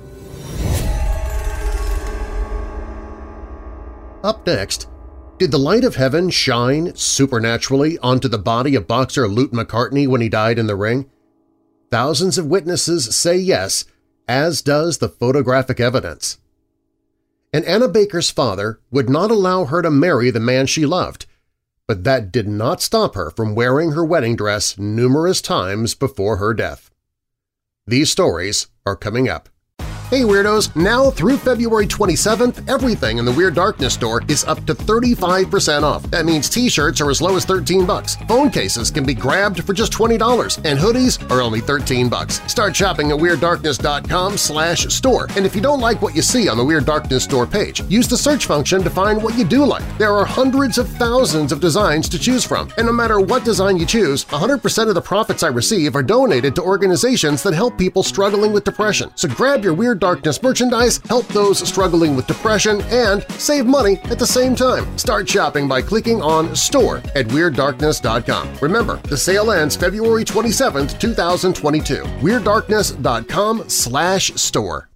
Up 4.23 4.45
next, 4.45 4.89
did 5.37 5.51
the 5.51 5.57
light 5.57 5.85
of 5.85 5.95
heaven 5.95 6.29
shine 6.29 6.93
supernaturally 6.95 7.97
onto 7.99 8.27
the 8.27 8.37
body 8.37 8.75
of 8.75 8.87
boxer 8.87 9.27
Lute 9.27 9.53
McCarty 9.53 10.07
when 10.07 10.19
he 10.19 10.27
died 10.27 10.59
in 10.59 10.67
the 10.67 10.75
ring? 10.75 11.09
Thousands 11.89 12.37
of 12.37 12.47
witnesses 12.47 13.15
say 13.15 13.37
yes, 13.37 13.85
as 14.29 14.61
does 14.61 14.99
the 14.99 15.09
photographic 15.09 15.79
evidence. 15.79 16.37
And 17.51 17.65
Anna 17.65 17.87
Baker's 17.87 18.29
father 18.29 18.79
would 18.91 19.09
not 19.09 19.31
allow 19.31 19.65
her 19.65 19.81
to 19.81 19.89
marry 19.89 20.29
the 20.29 20.39
man 20.39 20.67
she 20.67 20.85
loved, 20.85 21.25
but 21.87 22.03
that 22.03 22.31
did 22.31 22.47
not 22.47 22.79
stop 22.79 23.15
her 23.15 23.31
from 23.31 23.55
wearing 23.55 23.93
her 23.93 24.05
wedding 24.05 24.35
dress 24.35 24.77
numerous 24.77 25.41
times 25.41 25.95
before 25.95 26.37
her 26.37 26.53
death. 26.53 26.91
These 27.87 28.11
stories 28.11 28.67
are 28.85 28.95
coming 28.95 29.27
up. 29.27 29.49
Hey 30.09 30.21
Weirdos! 30.21 30.75
Now 30.75 31.11
through 31.11 31.37
February 31.37 31.85
27th, 31.85 32.67
everything 32.67 33.19
in 33.19 33.25
the 33.25 33.31
Weird 33.31 33.53
Darkness 33.53 33.93
store 33.93 34.23
is 34.27 34.43
up 34.45 34.65
to 34.65 34.73
35% 34.73 35.83
off. 35.83 36.01
That 36.09 36.25
means 36.25 36.49
t-shirts 36.49 36.99
are 36.99 37.11
as 37.11 37.21
low 37.21 37.35
as 37.35 37.45
13 37.45 37.85
bucks. 37.85 38.15
Phone 38.27 38.49
cases 38.49 38.89
can 38.89 39.05
be 39.05 39.13
grabbed 39.13 39.63
for 39.63 39.71
just 39.71 39.91
$20, 39.91 40.65
and 40.65 40.79
hoodies 40.79 41.29
are 41.29 41.43
only 41.43 41.61
13 41.61 42.09
bucks. 42.09 42.41
Start 42.51 42.75
shopping 42.75 43.11
at 43.11 43.19
WeirdDarkness.com 43.19 44.35
slash 44.35 44.87
store. 44.87 45.27
And 45.35 45.45
if 45.45 45.55
you 45.55 45.61
don't 45.61 45.79
like 45.79 46.01
what 46.01 46.15
you 46.15 46.23
see 46.23 46.49
on 46.49 46.57
the 46.57 46.65
Weird 46.65 46.85
Darkness 46.85 47.25
store 47.25 47.45
page, 47.45 47.83
use 47.83 48.07
the 48.07 48.17
search 48.17 48.47
function 48.47 48.81
to 48.81 48.89
find 48.89 49.21
what 49.21 49.37
you 49.37 49.45
do 49.45 49.63
like. 49.63 49.83
There 49.99 50.15
are 50.15 50.25
hundreds 50.25 50.79
of 50.79 50.89
thousands 50.89 51.51
of 51.51 51.59
designs 51.59 52.09
to 52.09 52.17
choose 52.17 52.43
from, 52.43 52.71
and 52.77 52.87
no 52.87 52.93
matter 52.93 53.19
what 53.19 53.45
design 53.45 53.77
you 53.77 53.85
choose, 53.85 54.25
100% 54.25 54.87
of 54.87 54.95
the 54.95 55.01
profits 55.01 55.43
I 55.43 55.49
receive 55.49 55.95
are 55.95 56.01
donated 56.01 56.55
to 56.55 56.63
organizations 56.63 57.43
that 57.43 57.53
help 57.53 57.77
people 57.77 58.01
struggling 58.01 58.53
with 58.53 58.63
depression. 58.63 59.11
So 59.13 59.27
grab 59.27 59.63
your 59.63 59.75
Weird 59.75 59.98
Darkness 59.99 60.41
merchandise, 60.41 60.97
help 61.07 61.27
those 61.27 61.67
struggling 61.67 62.15
with 62.15 62.27
depression, 62.27 62.81
and 62.89 63.23
save 63.33 63.65
money 63.65 63.97
at 64.05 64.19
the 64.19 64.27
same 64.27 64.55
time. 64.55 64.97
Start 64.97 65.29
shopping 65.29 65.67
by 65.67 65.81
clicking 65.81 66.21
on 66.21 66.55
Store 66.55 66.97
at 67.15 67.27
WeirdDarkness.com. 67.27 68.55
Remember, 68.61 68.97
the 69.03 69.17
sale 69.17 69.51
ends 69.51 69.75
February 69.75 70.25
27, 70.25 70.87
2022. 70.87 72.03
WeirdDarkness.com 72.21 73.69
slash 73.69 74.31
store. 74.33 74.88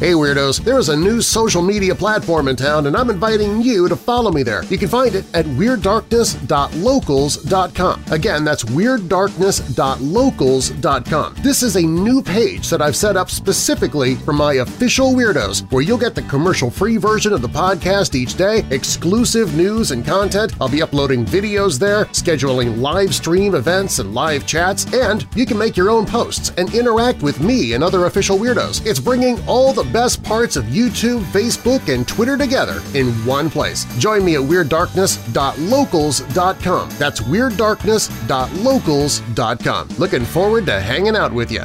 Hey 0.00 0.12
Weirdos! 0.12 0.64
There 0.64 0.78
is 0.78 0.88
a 0.88 0.96
new 0.96 1.20
social 1.20 1.60
media 1.60 1.94
platform 1.94 2.48
in 2.48 2.56
town 2.56 2.86
and 2.86 2.96
I'm 2.96 3.10
inviting 3.10 3.60
you 3.60 3.86
to 3.86 3.94
follow 3.94 4.32
me 4.32 4.42
there. 4.42 4.64
You 4.64 4.78
can 4.78 4.88
find 4.88 5.14
it 5.14 5.26
at 5.34 5.44
WeirdDarkness.locals.com. 5.44 8.04
Again, 8.10 8.42
that's 8.42 8.64
WeirdDarkness.locals.com. 8.64 11.34
This 11.42 11.62
is 11.62 11.76
a 11.76 11.82
new 11.82 12.22
page 12.22 12.70
that 12.70 12.80
I've 12.80 12.96
set 12.96 13.18
up 13.18 13.28
specifically 13.28 14.14
for 14.14 14.32
my 14.32 14.54
official 14.54 15.12
Weirdos, 15.12 15.70
where 15.70 15.82
you'll 15.82 15.98
get 15.98 16.14
the 16.14 16.22
commercial-free 16.22 16.96
version 16.96 17.34
of 17.34 17.42
the 17.42 17.48
podcast 17.48 18.14
each 18.14 18.36
day, 18.36 18.64
exclusive 18.70 19.54
news 19.54 19.90
and 19.90 20.02
content, 20.02 20.54
I'll 20.62 20.70
be 20.70 20.80
uploading 20.80 21.26
videos 21.26 21.78
there, 21.78 22.06
scheduling 22.06 22.78
live 22.78 23.14
stream 23.14 23.54
events 23.54 23.98
and 23.98 24.14
live 24.14 24.46
chats, 24.46 24.90
and 24.94 25.26
you 25.36 25.44
can 25.44 25.58
make 25.58 25.76
your 25.76 25.90
own 25.90 26.06
posts 26.06 26.52
and 26.56 26.74
interact 26.74 27.20
with 27.20 27.38
me 27.40 27.74
and 27.74 27.84
other 27.84 28.06
official 28.06 28.38
Weirdos. 28.38 28.86
It's 28.86 28.98
bringing 28.98 29.38
all 29.46 29.74
the 29.74 29.89
best 29.92 30.22
parts 30.22 30.54
of 30.56 30.64
YouTube, 30.66 31.22
Facebook, 31.32 31.92
and 31.92 32.06
Twitter 32.06 32.36
together 32.36 32.80
in 32.94 33.08
one 33.24 33.50
place. 33.50 33.84
Join 33.98 34.24
me 34.24 34.36
at 34.36 34.42
WeirdDarkness.locals.com. 34.42 36.90
That's 36.98 37.20
WeirdDarkness.locals.com. 37.20 39.88
Looking 39.98 40.24
forward 40.24 40.66
to 40.66 40.80
hanging 40.80 41.16
out 41.16 41.32
with 41.32 41.50
you. 41.50 41.64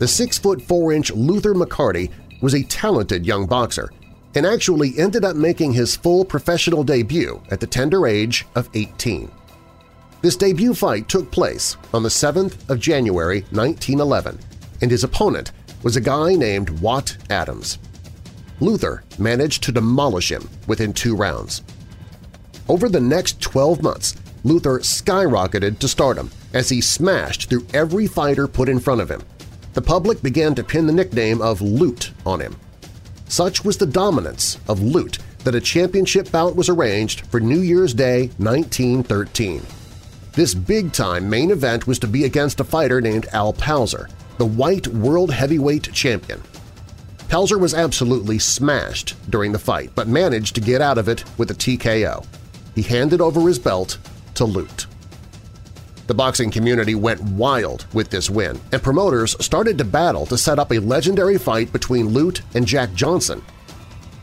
The 0.00 0.06
6'4-inch 0.06 1.12
Luther 1.12 1.52
McCarty 1.52 2.10
was 2.40 2.54
a 2.54 2.62
talented 2.62 3.26
young 3.26 3.44
boxer 3.44 3.90
and 4.34 4.46
actually 4.46 4.98
ended 4.98 5.26
up 5.26 5.36
making 5.36 5.74
his 5.74 5.94
full 5.94 6.24
professional 6.24 6.82
debut 6.82 7.42
at 7.50 7.60
the 7.60 7.66
tender 7.66 8.06
age 8.06 8.46
of 8.54 8.70
18. 8.72 9.30
This 10.22 10.36
debut 10.36 10.72
fight 10.72 11.06
took 11.10 11.30
place 11.30 11.76
on 11.92 12.02
the 12.02 12.08
7th 12.08 12.70
of 12.70 12.80
January 12.80 13.42
1911, 13.50 14.38
and 14.80 14.90
his 14.90 15.04
opponent 15.04 15.52
was 15.82 15.96
a 15.96 16.00
guy 16.00 16.34
named 16.34 16.80
Watt 16.80 17.18
Adams. 17.28 17.78
Luther 18.60 19.04
managed 19.18 19.62
to 19.64 19.72
demolish 19.72 20.32
him 20.32 20.48
within 20.66 20.94
two 20.94 21.14
rounds. 21.14 21.62
Over 22.70 22.88
the 22.88 23.00
next 23.00 23.42
12 23.42 23.82
months, 23.82 24.16
Luther 24.44 24.78
skyrocketed 24.78 25.78
to 25.78 25.88
stardom 25.88 26.30
as 26.54 26.70
he 26.70 26.80
smashed 26.80 27.50
through 27.50 27.66
every 27.74 28.06
fighter 28.06 28.48
put 28.48 28.70
in 28.70 28.80
front 28.80 29.02
of 29.02 29.10
him, 29.10 29.20
the 29.72 29.82
public 29.82 30.22
began 30.22 30.54
to 30.54 30.64
pin 30.64 30.86
the 30.86 30.92
nickname 30.92 31.40
of 31.40 31.60
Lute 31.60 32.12
on 32.26 32.40
him. 32.40 32.56
Such 33.28 33.64
was 33.64 33.76
the 33.76 33.86
dominance 33.86 34.58
of 34.68 34.82
Lute 34.82 35.18
that 35.44 35.54
a 35.54 35.60
championship 35.60 36.30
bout 36.30 36.56
was 36.56 36.68
arranged 36.68 37.26
for 37.26 37.40
New 37.40 37.60
Year's 37.60 37.94
Day 37.94 38.30
1913. 38.38 39.62
This 40.32 40.54
big-time 40.54 41.28
main 41.28 41.50
event 41.50 41.86
was 41.86 41.98
to 42.00 42.06
be 42.06 42.24
against 42.24 42.60
a 42.60 42.64
fighter 42.64 43.00
named 43.00 43.26
Al 43.32 43.52
Palzer, 43.52 44.08
the 44.38 44.46
white 44.46 44.86
world 44.88 45.32
heavyweight 45.32 45.92
champion. 45.92 46.42
Palzer 47.28 47.58
was 47.58 47.74
absolutely 47.74 48.38
smashed 48.40 49.14
during 49.30 49.52
the 49.52 49.58
fight 49.58 49.90
but 49.94 50.08
managed 50.08 50.56
to 50.56 50.60
get 50.60 50.80
out 50.80 50.98
of 50.98 51.08
it 51.08 51.24
with 51.38 51.50
a 51.50 51.54
TKO. 51.54 52.26
He 52.74 52.82
handed 52.82 53.20
over 53.20 53.46
his 53.46 53.58
belt 53.58 53.98
to 54.34 54.44
Lute. 54.44 54.86
The 56.10 56.14
boxing 56.14 56.50
community 56.50 56.96
went 56.96 57.22
wild 57.22 57.86
with 57.92 58.10
this 58.10 58.28
win, 58.28 58.60
and 58.72 58.82
promoters 58.82 59.36
started 59.38 59.78
to 59.78 59.84
battle 59.84 60.26
to 60.26 60.36
set 60.36 60.58
up 60.58 60.72
a 60.72 60.80
legendary 60.80 61.38
fight 61.38 61.72
between 61.72 62.08
Lute 62.08 62.42
and 62.54 62.66
Jack 62.66 62.92
Johnson. 62.94 63.40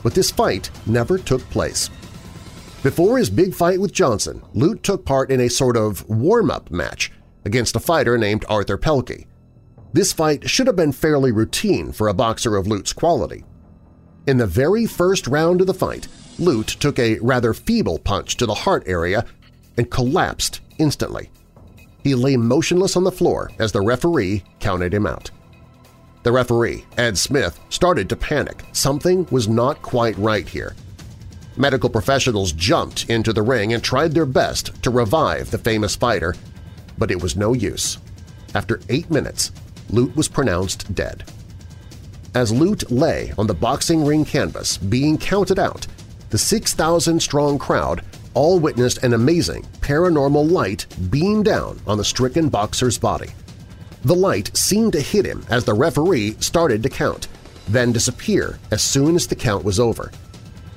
But 0.04 0.14
this 0.14 0.30
fight 0.30 0.70
never 0.86 1.18
took 1.18 1.50
place. 1.50 1.90
Before 2.84 3.18
his 3.18 3.30
big 3.30 3.56
fight 3.56 3.80
with 3.80 3.94
Johnson, 3.94 4.42
Lute 4.54 4.84
took 4.84 5.06
part 5.06 5.32
in 5.32 5.40
a 5.40 5.50
sort 5.50 5.78
of 5.78 6.06
warm-up 6.10 6.70
match 6.72 7.10
against 7.46 7.78
a 7.78 7.80
fighter 7.80 8.18
named 8.18 8.44
Arthur 8.50 8.78
Pelkey. 8.78 9.26
This 9.94 10.12
fight 10.12 10.50
should 10.50 10.68
have 10.68 10.76
been 10.76 10.92
fairly 10.92 11.32
routine 11.32 11.94
for 11.94 12.10
a 12.10 12.14
boxer 12.14 12.58
of 12.58 12.68
Lute's 12.68 12.92
quality. 12.92 13.46
In 14.28 14.36
the 14.36 14.46
very 14.46 14.86
first 14.86 15.26
round 15.26 15.62
of 15.62 15.68
the 15.68 15.74
fight, 15.74 16.10
Lute 16.38 16.68
took 16.68 17.00
a 17.00 17.18
rather 17.20 17.54
feeble 17.54 17.98
punch 17.98 18.36
to 18.36 18.46
the 18.46 18.54
heart 18.54 18.84
area 18.88 19.26
and 19.78 19.90
collapsed 19.90 20.60
instantly. 20.80 21.30
He 22.08 22.16
lay 22.16 22.38
motionless 22.38 22.96
on 22.96 23.04
the 23.04 23.12
floor 23.12 23.52
as 23.60 23.74
the 23.74 23.82
referee 23.82 24.42
counted 24.62 24.94
him 24.94 25.06
out. 25.06 25.30
The 26.24 26.32
referee, 26.32 26.86
Ed 26.98 27.18
Smith, 27.18 27.60
started 27.68 28.08
to 28.08 28.16
panic. 28.16 28.64
Something 28.72 29.28
was 29.30 29.50
not 29.50 29.82
quite 29.82 30.18
right 30.18 30.48
here. 30.48 30.74
Medical 31.58 31.90
professionals 31.90 32.54
jumped 32.54 33.10
into 33.10 33.34
the 33.34 33.42
ring 33.42 33.74
and 33.74 33.84
tried 33.84 34.14
their 34.14 34.26
best 34.26 34.82
to 34.84 34.90
revive 34.90 35.52
the 35.52 35.58
famous 35.58 35.98
fighter, 35.98 36.34
but 36.98 37.12
it 37.12 37.22
was 37.22 37.36
no 37.36 37.52
use. 37.52 37.98
After 38.56 38.80
eight 38.88 39.12
minutes, 39.12 39.52
Lute 39.90 40.16
was 40.16 40.30
pronounced 40.30 40.96
dead. 40.96 41.26
As 42.34 42.54
Lute 42.54 42.90
lay 42.90 43.34
on 43.38 43.48
the 43.48 43.54
boxing 43.54 44.06
ring 44.06 44.24
canvas 44.24 44.78
being 44.78 45.18
counted 45.18 45.60
out, 45.60 45.86
the 46.30 46.38
6,000-strong 46.38 47.60
crowd 47.60 48.02
all 48.38 48.60
witnessed 48.60 49.00
an 49.00 49.16
amazing 49.16 49.64
paranormal 49.82 50.52
light 50.52 50.86
beam 51.10 51.42
down 51.42 51.82
on 51.88 51.98
the 51.98 52.06
stricken 52.06 52.50
boxer's 52.50 52.96
body. 52.96 53.32
The 54.06 54.14
light 54.14 54.56
seemed 54.56 54.94
to 54.94 55.02
hit 55.02 55.26
him 55.26 55.44
as 55.50 55.66
the 55.66 55.74
referee 55.74 56.36
started 56.40 56.84
to 56.84 56.90
count, 56.90 57.30
then 57.68 57.92
disappear 57.92 58.60
as 58.70 58.84
soon 58.84 59.16
as 59.16 59.26
the 59.26 59.34
count 59.34 59.64
was 59.64 59.80
over. 59.80 60.12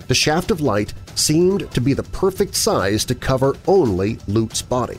The 0.09 0.15
shaft 0.15 0.51
of 0.51 0.63
light 0.63 0.95
seemed 1.15 1.71
to 1.73 1.83
be 1.83 1.93
the 1.93 2.03
perfect 2.03 2.55
size 2.55 3.05
to 3.05 3.15
cover 3.15 3.55
only 3.67 4.17
Lute's 4.27 4.63
body. 4.63 4.97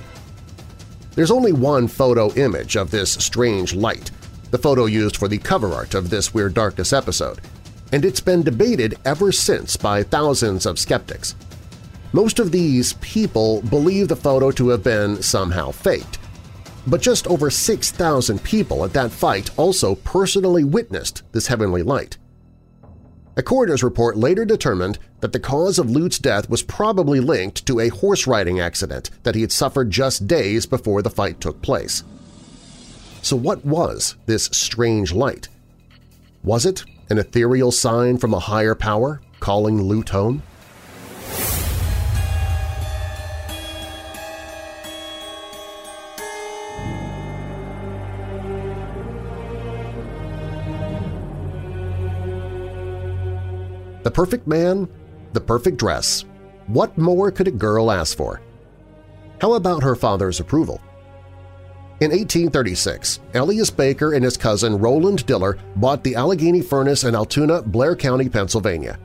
There's 1.16 1.32
only 1.32 1.54
one 1.54 1.88
photo 1.88 2.32
image 2.34 2.76
of 2.76 2.92
this 2.92 3.14
strange 3.14 3.74
light, 3.74 4.12
the 4.52 4.60
photo 4.60 4.86
used 4.86 5.18
for 5.18 5.28
the 5.28 5.40
cover 5.40 5.74
art 5.74 5.96
of 5.96 6.12
this 6.12 6.32
Weird 6.32 6.54
Darkness 6.54 6.94
episode, 6.94 7.42
and 7.92 8.06
it's 8.06 8.22
been 8.22 8.44
debated 8.44 9.00
ever 9.04 9.32
since 9.32 9.78
by 9.78 10.04
thousands 10.04 10.68
of 10.68 10.78
skeptics. 10.78 11.34
Most 12.14 12.40
of 12.40 12.52
these 12.52 12.94
people 12.94 13.62
believe 13.62 14.10
the 14.10 14.16
photo 14.16 14.52
to 14.52 14.70
have 14.70 14.84
been 14.84 15.22
somehow 15.22 15.72
faked, 15.72 16.20
but 16.86 17.02
just 17.02 17.26
over 17.28 17.50
6,000 17.50 18.44
people 18.44 18.84
at 18.84 18.94
that 18.94 19.12
fight 19.12 19.50
also 19.58 19.96
personally 19.96 20.66
witnessed 20.66 21.24
this 21.32 21.48
heavenly 21.48 21.84
light. 21.84 22.18
A 23.38 23.44
coroner's 23.44 23.82
report 23.82 24.18
later 24.18 24.44
determined 24.44 25.00
that 25.22 25.32
the 25.32 25.40
cause 25.40 25.80
of 25.80 25.90
Lute's 25.90 26.20
death 26.20 26.50
was 26.50 26.64
probably 26.64 27.22
linked 27.22 27.66
to 27.66 27.80
a 27.80 27.88
horse 27.88 28.28
riding 28.28 28.60
accident 28.60 29.10
that 29.24 29.36
he 29.36 29.42
had 29.42 29.54
suffered 29.54 29.90
just 29.90 30.28
days 30.28 30.66
before 30.66 31.02
the 31.02 31.10
fight 31.10 31.40
took 31.40 31.62
place. 31.62 32.04
So 33.22 33.38
what 33.38 33.64
was 33.64 34.16
this 34.26 34.46
strange 34.52 35.14
light? 35.14 35.48
Was 36.44 36.66
it 36.66 36.84
an 37.10 37.20
ethereal 37.20 37.72
sign 37.72 38.18
from 38.18 38.34
a 38.34 38.40
higher 38.40 38.76
power 38.76 39.22
calling 39.40 39.82
Lute 39.82 40.10
home? 40.10 40.44
The 54.12 54.16
perfect 54.16 54.46
man, 54.46 54.90
the 55.32 55.40
perfect 55.40 55.78
dress. 55.78 56.26
What 56.68 56.98
more 56.98 57.32
could 57.32 57.48
a 57.48 57.52
girl 57.52 57.90
ask 57.90 58.18
for? 58.18 58.42
How 59.40 59.54
about 59.54 59.84
her 59.84 59.96
father's 59.96 60.42
approval? 60.42 60.82
In 62.02 62.12
1836, 62.12 63.22
Elias 63.36 63.70
Baker 63.70 64.12
and 64.12 64.26
his 64.26 64.36
cousin 64.36 64.78
Roland 64.78 65.26
Diller 65.26 65.58
bought 65.78 66.04
the 66.04 66.16
Allegheny 66.16 66.60
Furnace 66.60 67.06
in 67.06 67.16
Altoona, 67.16 67.62
Blair 67.62 67.96
County, 67.96 68.28
Pennsylvania. 68.28 69.00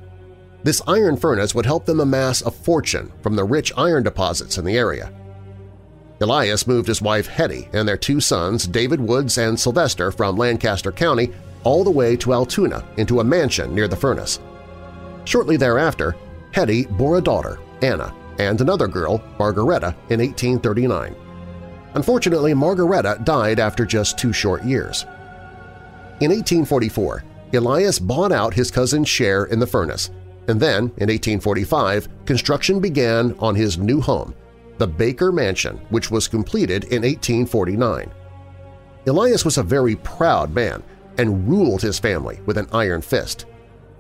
This 0.65 0.83
iron 0.89 1.17
furnace 1.17 1.55
would 1.55 1.67
help 1.67 1.87
them 1.87 2.01
amass 2.01 2.43
a 2.43 2.51
fortune 2.51 3.13
from 3.23 3.37
the 3.37 3.45
rich 3.45 3.73
iron 3.77 4.03
deposits 4.03 4.59
in 4.59 4.65
the 4.65 4.77
area. 4.77 5.13
Elias 6.21 6.67
moved 6.67 6.89
his 6.89 7.01
wife 7.01 7.29
Hetty 7.29 7.69
and 7.73 7.87
their 7.87 7.97
two 7.97 8.21
sons, 8.21 8.67
David 8.67 9.01
Woods 9.01 9.39
and 9.39 9.61
Sylvester, 9.61 10.11
from 10.11 10.37
Lancaster 10.37 10.91
County 10.91 11.33
all 11.63 11.85
the 11.85 11.91
way 11.93 12.17
to 12.17 12.33
Altoona 12.33 12.85
into 12.97 13.21
a 13.21 13.25
mansion 13.25 13.73
near 13.73 13.87
the 13.87 13.95
furnace. 13.95 14.41
Shortly 15.27 15.57
thereafter, 15.57 16.17
Hetty 16.53 16.87
bore 16.87 17.19
a 17.19 17.21
daughter, 17.21 17.59
Anna, 17.83 18.15
and 18.39 18.61
another 18.61 18.87
girl, 18.87 19.21
Margaretta, 19.39 19.95
in 20.09 20.21
1839. 20.21 21.15
Unfortunately, 21.95 22.55
Margaretta 22.55 23.21
died 23.25 23.59
after 23.59 23.85
just 23.85 24.19
two 24.19 24.33
short 24.33 24.65
years. 24.65 25.03
In 26.21 26.31
1844, 26.31 27.25
Elias 27.55 27.99
bought 27.99 28.31
out 28.33 28.55
his 28.55 28.71
cousin's 28.71 29.09
share 29.09 29.47
in 29.47 29.59
the 29.59 29.67
furnace, 29.67 30.11
and 30.47 30.61
then, 30.61 30.85
in 30.99 31.09
1845, 31.09 32.09
construction 32.25 32.79
began 32.79 33.35
on 33.41 33.55
his 33.55 33.79
new 33.79 34.01
home, 34.01 34.33
the 34.79 34.87
Baker 34.87 35.33
Mansion, 35.33 35.79
which 35.91 36.11
was 36.11 36.29
completed 36.29 36.85
in 36.85 37.03
1849. 37.03 38.13
Elias 39.09 39.45
was 39.45 39.59
a 39.59 39.63
very 39.63 39.97
proud 39.97 40.55
man 40.55 40.83
and 41.19 41.49
ruled 41.49 41.83
his 41.83 41.99
family 41.99 42.41
with 42.47 42.59
an 42.59 42.69
iron 42.73 43.03
fist. 43.03 43.47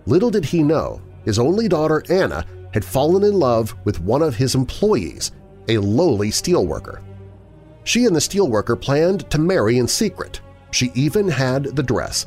Little 0.06 0.30
did 0.30 0.44
he 0.44 0.62
know 0.62 1.00
his 1.26 1.38
only 1.38 1.68
daughter 1.68 2.02
Anna 2.08 2.46
had 2.72 2.84
fallen 2.84 3.24
in 3.24 3.38
love 3.38 3.74
with 3.84 4.00
one 4.00 4.22
of 4.22 4.36
his 4.36 4.54
employees, 4.54 5.32
a 5.68 5.76
lowly 5.76 6.30
steelworker. 6.30 7.02
She 7.84 8.06
and 8.06 8.16
the 8.16 8.20
steelworker 8.20 8.80
planned 8.80 9.28
to 9.30 9.38
marry 9.38 9.78
in 9.78 9.88
secret. 9.88 10.40
She 10.70 10.90
even 10.94 11.28
had 11.28 11.64
the 11.64 11.82
dress. 11.82 12.26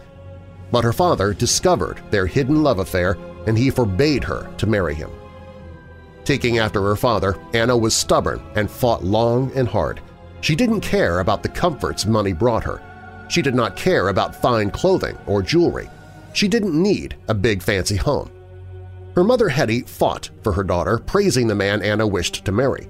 But 0.72 0.84
her 0.84 0.94
father 0.94 1.34
discovered 1.34 2.02
their 2.12 2.28
hidden 2.28 2.62
love 2.62 2.80
affair 2.80 3.18
and 3.48 3.58
he 3.58 3.70
forbade 3.70 4.24
her 4.24 4.52
to 4.58 4.68
marry 4.68 4.94
him. 4.94 5.10
Taking 6.26 6.60
after 6.60 6.82
her 6.82 6.96
father, 6.96 7.40
Anna 7.54 7.76
was 7.76 7.96
stubborn 7.96 8.42
and 8.56 8.70
fought 8.70 9.04
long 9.04 9.52
and 9.56 9.68
hard. 9.68 10.02
She 10.42 10.56
didn't 10.56 10.82
care 10.82 11.20
about 11.20 11.42
the 11.42 11.50
comforts 11.50 12.06
money 12.06 12.34
brought 12.34 12.64
her. 12.64 12.82
She 13.30 13.42
did 13.42 13.56
not 13.56 13.76
care 13.76 14.10
about 14.10 14.42
fine 14.42 14.72
clothing 14.72 15.18
or 15.26 15.42
jewelry. 15.42 15.90
She 16.34 16.48
didn't 16.48 16.82
need 16.82 17.16
a 17.28 17.34
big 17.34 17.62
fancy 17.62 17.96
home. 17.96 18.32
Her 19.20 19.26
mother 19.26 19.50
Hetty 19.50 19.82
fought 19.82 20.30
for 20.44 20.54
her 20.54 20.64
daughter, 20.64 20.98
praising 20.98 21.48
the 21.48 21.54
man 21.54 21.82
Anna 21.82 22.08
wished 22.08 22.46
to 22.46 22.54
marry. 22.54 22.88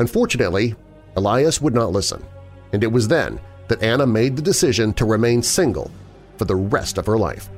Unfortunately, 0.00 0.74
Elias 1.14 1.60
would 1.60 1.74
not 1.74 1.92
listen, 1.92 2.24
and 2.72 2.82
it 2.82 2.90
was 2.90 3.06
then 3.06 3.38
that 3.68 3.80
Anna 3.80 4.04
made 4.04 4.34
the 4.34 4.42
decision 4.42 4.92
to 4.94 5.04
remain 5.04 5.44
single 5.44 5.92
for 6.38 6.44
the 6.44 6.56
rest 6.56 6.98
of 6.98 7.06
her 7.06 7.16
life. 7.16 7.48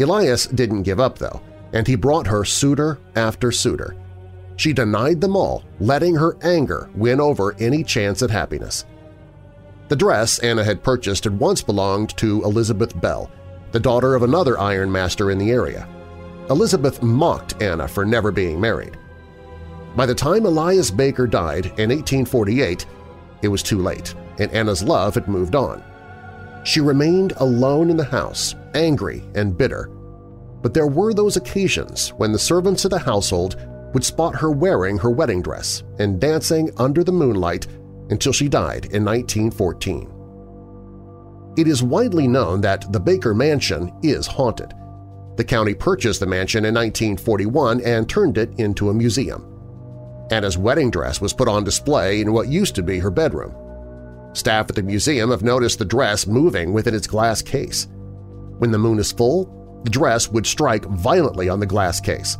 Elias 0.00 0.46
didn't 0.46 0.84
give 0.84 0.98
up, 0.98 1.18
though, 1.18 1.42
and 1.74 1.86
he 1.86 1.94
brought 1.94 2.26
her 2.26 2.42
suitor 2.42 2.98
after 3.14 3.52
suitor. 3.52 3.94
She 4.56 4.72
denied 4.72 5.20
them 5.20 5.36
all, 5.36 5.62
letting 5.78 6.14
her 6.14 6.38
anger 6.40 6.88
win 6.94 7.20
over 7.20 7.54
any 7.58 7.84
chance 7.84 8.22
at 8.22 8.30
happiness. 8.30 8.86
The 9.88 9.96
dress 9.96 10.38
Anna 10.38 10.64
had 10.64 10.82
purchased 10.82 11.24
had 11.24 11.38
once 11.38 11.60
belonged 11.60 12.16
to 12.16 12.42
Elizabeth 12.44 12.98
Bell, 12.98 13.30
the 13.72 13.78
daughter 13.78 14.14
of 14.14 14.22
another 14.22 14.58
ironmaster 14.58 15.30
in 15.30 15.36
the 15.36 15.50
area. 15.50 15.86
Elizabeth 16.50 17.02
mocked 17.02 17.62
Anna 17.62 17.86
for 17.86 18.04
never 18.04 18.32
being 18.32 18.60
married. 18.60 18.98
By 19.96 20.04
the 20.04 20.14
time 20.14 20.46
Elias 20.46 20.90
Baker 20.90 21.26
died 21.26 21.66
in 21.66 21.90
1848, 21.90 22.86
it 23.42 23.48
was 23.48 23.62
too 23.62 23.78
late, 23.78 24.14
and 24.38 24.50
Anna's 24.52 24.82
love 24.82 25.14
had 25.14 25.28
moved 25.28 25.54
on. 25.54 25.82
She 26.64 26.80
remained 26.80 27.32
alone 27.36 27.88
in 27.88 27.96
the 27.96 28.04
house, 28.04 28.54
angry 28.74 29.22
and 29.34 29.56
bitter. 29.56 29.90
But 30.62 30.74
there 30.74 30.86
were 30.86 31.14
those 31.14 31.36
occasions 31.36 32.10
when 32.10 32.32
the 32.32 32.38
servants 32.38 32.84
of 32.84 32.90
the 32.90 32.98
household 32.98 33.56
would 33.94 34.04
spot 34.04 34.34
her 34.36 34.50
wearing 34.50 34.98
her 34.98 35.10
wedding 35.10 35.42
dress 35.42 35.82
and 35.98 36.20
dancing 36.20 36.70
under 36.76 37.02
the 37.02 37.12
moonlight 37.12 37.66
until 38.10 38.32
she 38.32 38.48
died 38.48 38.86
in 38.86 39.04
1914. 39.04 40.12
It 41.56 41.66
is 41.66 41.82
widely 41.82 42.28
known 42.28 42.60
that 42.60 42.92
the 42.92 43.00
Baker 43.00 43.34
Mansion 43.34 43.92
is 44.02 44.26
haunted. 44.26 44.74
The 45.40 45.44
county 45.44 45.72
purchased 45.72 46.20
the 46.20 46.26
mansion 46.26 46.66
in 46.66 46.74
1941 46.74 47.80
and 47.80 48.06
turned 48.06 48.36
it 48.36 48.52
into 48.58 48.90
a 48.90 48.94
museum. 48.94 49.42
Anna's 50.30 50.58
wedding 50.58 50.90
dress 50.90 51.22
was 51.22 51.32
put 51.32 51.48
on 51.48 51.64
display 51.64 52.20
in 52.20 52.34
what 52.34 52.48
used 52.48 52.74
to 52.74 52.82
be 52.82 52.98
her 52.98 53.10
bedroom. 53.10 53.54
Staff 54.34 54.68
at 54.68 54.76
the 54.76 54.82
museum 54.82 55.30
have 55.30 55.42
noticed 55.42 55.78
the 55.78 55.84
dress 55.86 56.26
moving 56.26 56.74
within 56.74 56.94
its 56.94 57.06
glass 57.06 57.40
case. 57.40 57.88
When 58.58 58.70
the 58.70 58.76
moon 58.76 58.98
is 58.98 59.12
full, 59.12 59.80
the 59.82 59.88
dress 59.88 60.28
would 60.28 60.44
strike 60.44 60.84
violently 60.84 61.48
on 61.48 61.58
the 61.58 61.64
glass 61.64 62.00
case. 62.00 62.36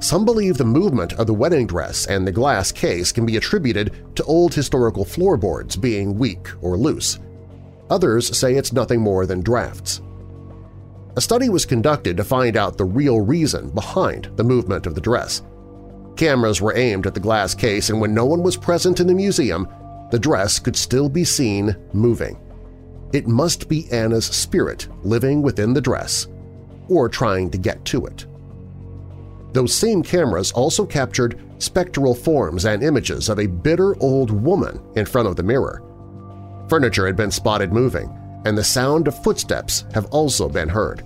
Some 0.00 0.26
believe 0.26 0.58
the 0.58 0.66
movement 0.66 1.14
of 1.14 1.26
the 1.26 1.32
wedding 1.32 1.66
dress 1.66 2.04
and 2.04 2.26
the 2.26 2.32
glass 2.32 2.70
case 2.70 3.10
can 3.10 3.24
be 3.24 3.38
attributed 3.38 4.14
to 4.16 4.24
old 4.24 4.52
historical 4.52 5.06
floorboards 5.06 5.76
being 5.76 6.18
weak 6.18 6.48
or 6.60 6.76
loose. 6.76 7.18
Others 7.88 8.36
say 8.36 8.56
it's 8.56 8.74
nothing 8.74 9.00
more 9.00 9.24
than 9.24 9.40
drafts. 9.40 10.02
A 11.16 11.20
study 11.20 11.48
was 11.48 11.64
conducted 11.64 12.16
to 12.16 12.24
find 12.24 12.56
out 12.56 12.76
the 12.76 12.84
real 12.84 13.20
reason 13.20 13.70
behind 13.70 14.30
the 14.36 14.42
movement 14.42 14.86
of 14.86 14.96
the 14.96 15.00
dress. 15.00 15.42
Cameras 16.16 16.60
were 16.60 16.76
aimed 16.76 17.06
at 17.06 17.14
the 17.14 17.20
glass 17.20 17.54
case 17.54 17.90
and 17.90 18.00
when 18.00 18.14
no 18.14 18.24
one 18.24 18.42
was 18.42 18.56
present 18.56 18.98
in 18.98 19.06
the 19.06 19.14
museum, 19.14 19.68
the 20.10 20.18
dress 20.18 20.58
could 20.58 20.76
still 20.76 21.08
be 21.08 21.24
seen 21.24 21.76
moving. 21.92 22.38
It 23.12 23.28
must 23.28 23.68
be 23.68 23.90
Anna's 23.92 24.26
spirit 24.26 24.88
living 25.04 25.40
within 25.40 25.72
the 25.72 25.80
dress, 25.80 26.26
or 26.88 27.08
trying 27.08 27.50
to 27.50 27.58
get 27.58 27.84
to 27.86 28.06
it. 28.06 28.26
Those 29.52 29.72
same 29.72 30.02
cameras 30.02 30.50
also 30.50 30.84
captured 30.84 31.40
spectral 31.58 32.14
forms 32.14 32.64
and 32.64 32.82
images 32.82 33.28
of 33.28 33.38
a 33.38 33.46
bitter 33.46 33.96
old 34.02 34.32
woman 34.32 34.80
in 34.96 35.06
front 35.06 35.28
of 35.28 35.36
the 35.36 35.44
mirror. 35.44 35.80
Furniture 36.68 37.06
had 37.06 37.14
been 37.14 37.30
spotted 37.30 37.72
moving, 37.72 38.10
and 38.44 38.56
the 38.56 38.64
sound 38.64 39.08
of 39.08 39.22
footsteps 39.22 39.84
have 39.94 40.06
also 40.06 40.48
been 40.48 40.68
heard. 40.68 41.04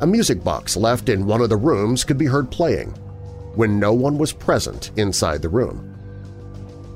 A 0.00 0.06
music 0.06 0.44
box 0.44 0.76
left 0.76 1.08
in 1.08 1.26
one 1.26 1.40
of 1.40 1.48
the 1.48 1.56
rooms 1.56 2.04
could 2.04 2.18
be 2.18 2.26
heard 2.26 2.50
playing, 2.50 2.90
when 3.54 3.80
no 3.80 3.92
one 3.92 4.18
was 4.18 4.32
present 4.32 4.92
inside 4.96 5.42
the 5.42 5.48
room. 5.48 5.94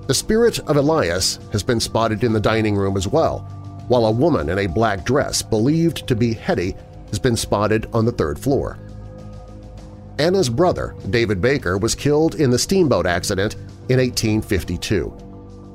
The 0.06 0.14
spirit 0.14 0.58
of 0.60 0.76
Elias 0.76 1.38
has 1.52 1.62
been 1.62 1.80
spotted 1.80 2.22
in 2.22 2.32
the 2.32 2.40
dining 2.40 2.76
room 2.76 2.96
as 2.96 3.08
well, 3.08 3.40
while 3.88 4.06
a 4.06 4.10
woman 4.10 4.48
in 4.48 4.58
a 4.58 4.66
black 4.66 5.04
dress 5.04 5.42
believed 5.42 6.06
to 6.06 6.14
be 6.14 6.34
Hetty 6.34 6.76
has 7.08 7.18
been 7.18 7.36
spotted 7.36 7.86
on 7.92 8.04
the 8.04 8.12
third 8.12 8.38
floor. 8.38 8.78
Anna's 10.18 10.48
brother, 10.48 10.94
David 11.10 11.40
Baker, 11.40 11.78
was 11.78 11.94
killed 11.94 12.36
in 12.36 12.50
the 12.50 12.58
steamboat 12.58 13.06
accident 13.06 13.54
in 13.88 13.98
1852. 13.98 15.31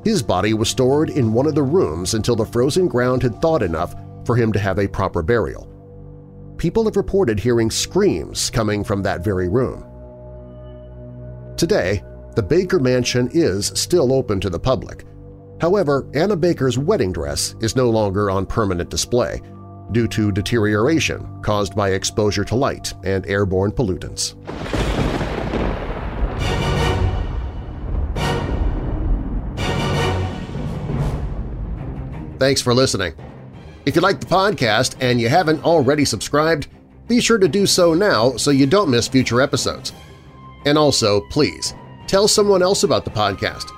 His 0.07 0.23
body 0.23 0.53
was 0.53 0.69
stored 0.69 1.09
in 1.09 1.33
one 1.33 1.47
of 1.47 1.53
the 1.53 1.63
rooms 1.63 2.13
until 2.13 2.37
the 2.37 2.45
frozen 2.45 2.87
ground 2.87 3.21
had 3.21 3.41
thawed 3.41 3.61
enough 3.61 3.93
for 4.23 4.37
him 4.37 4.53
to 4.53 4.59
have 4.59 4.79
a 4.79 4.87
proper 4.87 5.21
burial. 5.21 5.67
People 6.55 6.85
have 6.85 6.95
reported 6.95 7.37
hearing 7.37 7.69
screams 7.69 8.49
coming 8.49 8.85
from 8.85 9.03
that 9.03 9.21
very 9.21 9.49
room. 9.49 9.85
Today, 11.57 12.05
the 12.37 12.41
Baker 12.41 12.79
Mansion 12.79 13.29
is 13.33 13.73
still 13.75 14.13
open 14.13 14.39
to 14.39 14.49
the 14.49 14.57
public. 14.57 15.03
However, 15.59 16.09
Anna 16.13 16.37
Baker's 16.37 16.77
wedding 16.77 17.11
dress 17.11 17.55
is 17.59 17.75
no 17.75 17.89
longer 17.89 18.31
on 18.31 18.45
permanent 18.45 18.89
display 18.89 19.41
due 19.91 20.07
to 20.07 20.31
deterioration 20.31 21.27
caused 21.41 21.75
by 21.75 21.89
exposure 21.89 22.45
to 22.45 22.55
light 22.55 22.93
and 23.03 23.27
airborne 23.27 23.73
pollutants. 23.73 24.35
Thanks 32.39 32.61
for 32.61 32.73
listening. 32.73 33.13
If 33.85 33.95
you 33.95 34.01
like 34.01 34.19
the 34.19 34.27
podcast 34.27 34.95
and 34.99 35.19
you 35.19 35.29
haven't 35.29 35.63
already 35.63 36.05
subscribed, 36.05 36.67
be 37.07 37.21
sure 37.21 37.37
to 37.37 37.47
do 37.47 37.65
so 37.65 37.93
now 37.93 38.35
so 38.37 38.51
you 38.51 38.67
don't 38.67 38.91
miss 38.91 39.07
future 39.07 39.41
episodes. 39.41 39.93
And 40.65 40.77
also, 40.77 41.21
please, 41.29 41.73
tell 42.05 42.27
someone 42.27 42.61
else 42.61 42.83
about 42.83 43.05
the 43.05 43.11
podcast. 43.11 43.71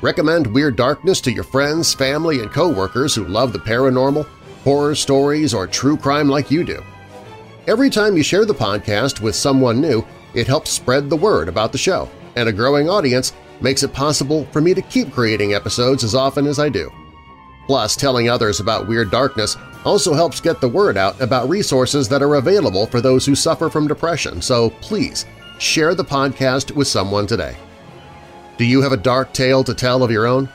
Recommend 0.00 0.46
Weird 0.46 0.76
Darkness 0.76 1.20
to 1.22 1.32
your 1.32 1.44
friends, 1.44 1.92
family, 1.92 2.40
and 2.40 2.52
coworkers 2.52 3.14
who 3.14 3.26
love 3.26 3.52
the 3.52 3.58
paranormal, 3.58 4.26
horror 4.62 4.94
stories, 4.94 5.52
or 5.52 5.66
true 5.66 5.96
crime 5.96 6.28
like 6.28 6.50
you 6.50 6.62
do. 6.62 6.82
Every 7.66 7.90
time 7.90 8.16
you 8.16 8.22
share 8.22 8.44
the 8.44 8.54
podcast 8.54 9.20
with 9.20 9.34
someone 9.34 9.80
new, 9.80 10.06
it 10.34 10.46
helps 10.46 10.70
spread 10.70 11.10
the 11.10 11.16
word 11.16 11.48
about 11.48 11.72
the 11.72 11.78
show, 11.78 12.08
and 12.36 12.48
a 12.48 12.52
growing 12.52 12.88
audience 12.88 13.32
makes 13.60 13.82
it 13.82 13.92
possible 13.92 14.46
for 14.52 14.60
me 14.60 14.72
to 14.72 14.82
keep 14.82 15.12
creating 15.12 15.52
episodes 15.52 16.04
as 16.04 16.14
often 16.14 16.46
as 16.46 16.60
I 16.60 16.68
do. 16.68 16.90
Plus, 17.68 17.94
telling 17.94 18.30
others 18.30 18.60
about 18.60 18.88
Weird 18.88 19.10
Darkness 19.10 19.58
also 19.84 20.14
helps 20.14 20.40
get 20.40 20.60
the 20.60 20.68
word 20.68 20.96
out 20.96 21.20
about 21.20 21.50
resources 21.50 22.08
that 22.08 22.22
are 22.22 22.36
available 22.36 22.86
for 22.86 23.02
those 23.02 23.26
who 23.26 23.34
suffer 23.34 23.68
from 23.68 23.86
depression, 23.86 24.40
so 24.40 24.70
please 24.80 25.26
share 25.58 25.94
the 25.94 26.04
podcast 26.04 26.70
with 26.74 26.88
someone 26.88 27.26
today. 27.26 27.54
Do 28.56 28.64
you 28.64 28.80
have 28.80 28.92
a 28.92 28.96
dark 28.96 29.34
tale 29.34 29.62
to 29.64 29.74
tell 29.74 30.02
of 30.02 30.10
your 30.10 30.26
own? 30.26 30.48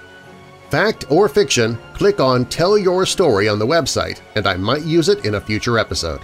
Fact 0.72 1.06
or 1.12 1.30
fiction, 1.30 1.78
click 1.94 2.20
on 2.20 2.46
Tell 2.46 2.80
Your 2.80 3.06
Story 3.06 3.48
on 3.48 3.60
the 3.60 3.68
website 3.68 4.20
and 4.36 4.48
I 4.48 4.56
might 4.56 4.82
use 4.82 5.08
it 5.08 5.24
in 5.24 5.36
a 5.36 5.42
future 5.42 5.78
episode. 5.78 6.22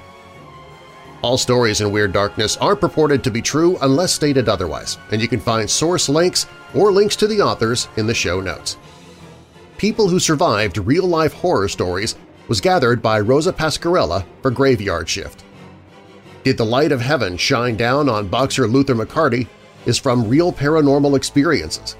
All 1.21 1.37
stories 1.37 1.81
in 1.81 1.91
Weird 1.91 2.13
Darkness 2.13 2.57
are 2.57 2.75
purported 2.75 3.23
to 3.23 3.31
be 3.31 3.43
true 3.43 3.77
unless 3.83 4.13
stated 4.13 4.49
otherwise, 4.49 4.97
and 5.11 5.21
you 5.21 5.27
can 5.27 5.39
find 5.39 5.69
source 5.69 6.09
links 6.09 6.47
or 6.73 6.91
links 6.91 7.15
to 7.17 7.27
the 7.27 7.41
authors 7.41 7.89
in 7.97 8.07
the 8.07 8.13
show 8.13 8.41
notes. 8.41 8.77
People 9.79 10.09
Who 10.09 10.19
Survived 10.19 10.77
Real-Life 10.77 11.31
Horror 11.31 11.69
Stories 11.69 12.17
was 12.49 12.59
gathered 12.59 13.01
by 13.01 13.21
Rosa 13.21 13.53
Pascarella 13.53 14.25
for 14.41 14.51
Graveyard 14.51 15.07
Shift. 15.07 15.45
Did 16.43 16.57
the 16.57 16.65
Light 16.65 16.91
of 16.91 16.99
Heaven 16.99 17.37
Shine 17.37 17.77
Down 17.77 18.09
on 18.09 18.27
Boxer 18.27 18.67
Luther 18.67 18.93
McCarty 18.93 19.47
is 19.85 19.97
from 19.97 20.27
Real 20.27 20.51
Paranormal 20.51 21.15
Experiences, 21.15 21.95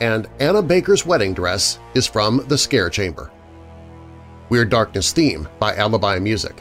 and 0.00 0.26
Anna 0.40 0.60
Baker's 0.60 1.06
Wedding 1.06 1.32
Dress 1.32 1.78
is 1.94 2.08
from 2.08 2.44
The 2.48 2.58
Scare 2.58 2.90
Chamber. 2.90 3.30
Weird 4.48 4.70
Darkness 4.70 5.12
theme 5.12 5.48
by 5.60 5.76
Alibi 5.76 6.18
Music. 6.18 6.60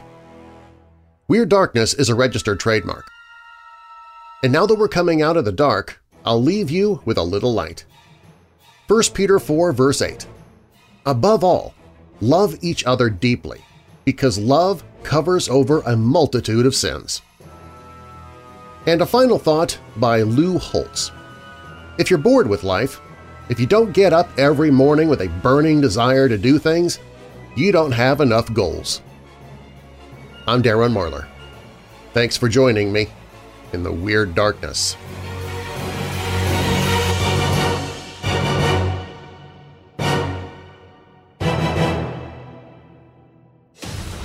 Weird 1.27 1.49
Darkness 1.49 1.95
is 1.95 2.09
a 2.09 2.15
registered 2.15 2.59
trademark. 2.59 3.07
And 4.43 4.53
now 4.53 4.67
that 4.67 4.77
we're 4.77 4.89
coming 4.89 5.23
out 5.23 5.37
of 5.37 5.45
the 5.45 5.51
dark, 5.51 6.03
I'll 6.23 6.39
leave 6.39 6.69
you 6.69 7.01
with 7.03 7.17
a 7.17 7.23
little 7.23 7.51
light. 7.51 7.85
1 8.87 9.01
Peter 9.13 9.39
4 9.39 9.71
verse 9.71 10.01
8 10.01 10.27
Above 11.07 11.43
all, 11.43 11.73
love 12.21 12.55
each 12.61 12.83
other 12.85 13.09
deeply, 13.09 13.61
because 14.05 14.37
love 14.37 14.83
covers 15.01 15.49
over 15.49 15.81
a 15.81 15.95
multitude 15.95 16.65
of 16.65 16.75
sins. 16.75 17.21
And 18.85 19.01
a 19.01 19.05
final 19.05 19.39
thought 19.39 19.77
by 19.97 20.21
Lou 20.21 20.59
Holtz. 20.59 21.11
If 21.97 22.09
you're 22.09 22.19
bored 22.19 22.47
with 22.47 22.63
life, 22.63 22.99
if 23.49 23.59
you 23.59 23.65
don't 23.65 23.91
get 23.91 24.13
up 24.13 24.29
every 24.37 24.69
morning 24.69 25.09
with 25.09 25.21
a 25.21 25.29
burning 25.41 25.81
desire 25.81 26.29
to 26.29 26.37
do 26.37 26.59
things, 26.59 26.99
you 27.55 27.71
don't 27.71 27.91
have 27.91 28.21
enough 28.21 28.53
goals. 28.53 29.01
I'm 30.47 30.61
Darren 30.61 30.93
Marlar. 30.93 31.27
Thanks 32.13 32.37
for 32.37 32.47
joining 32.47 32.91
me 32.91 33.07
in 33.73 33.81
the 33.81 33.91
Weird 33.91 34.35
Darkness. 34.35 34.95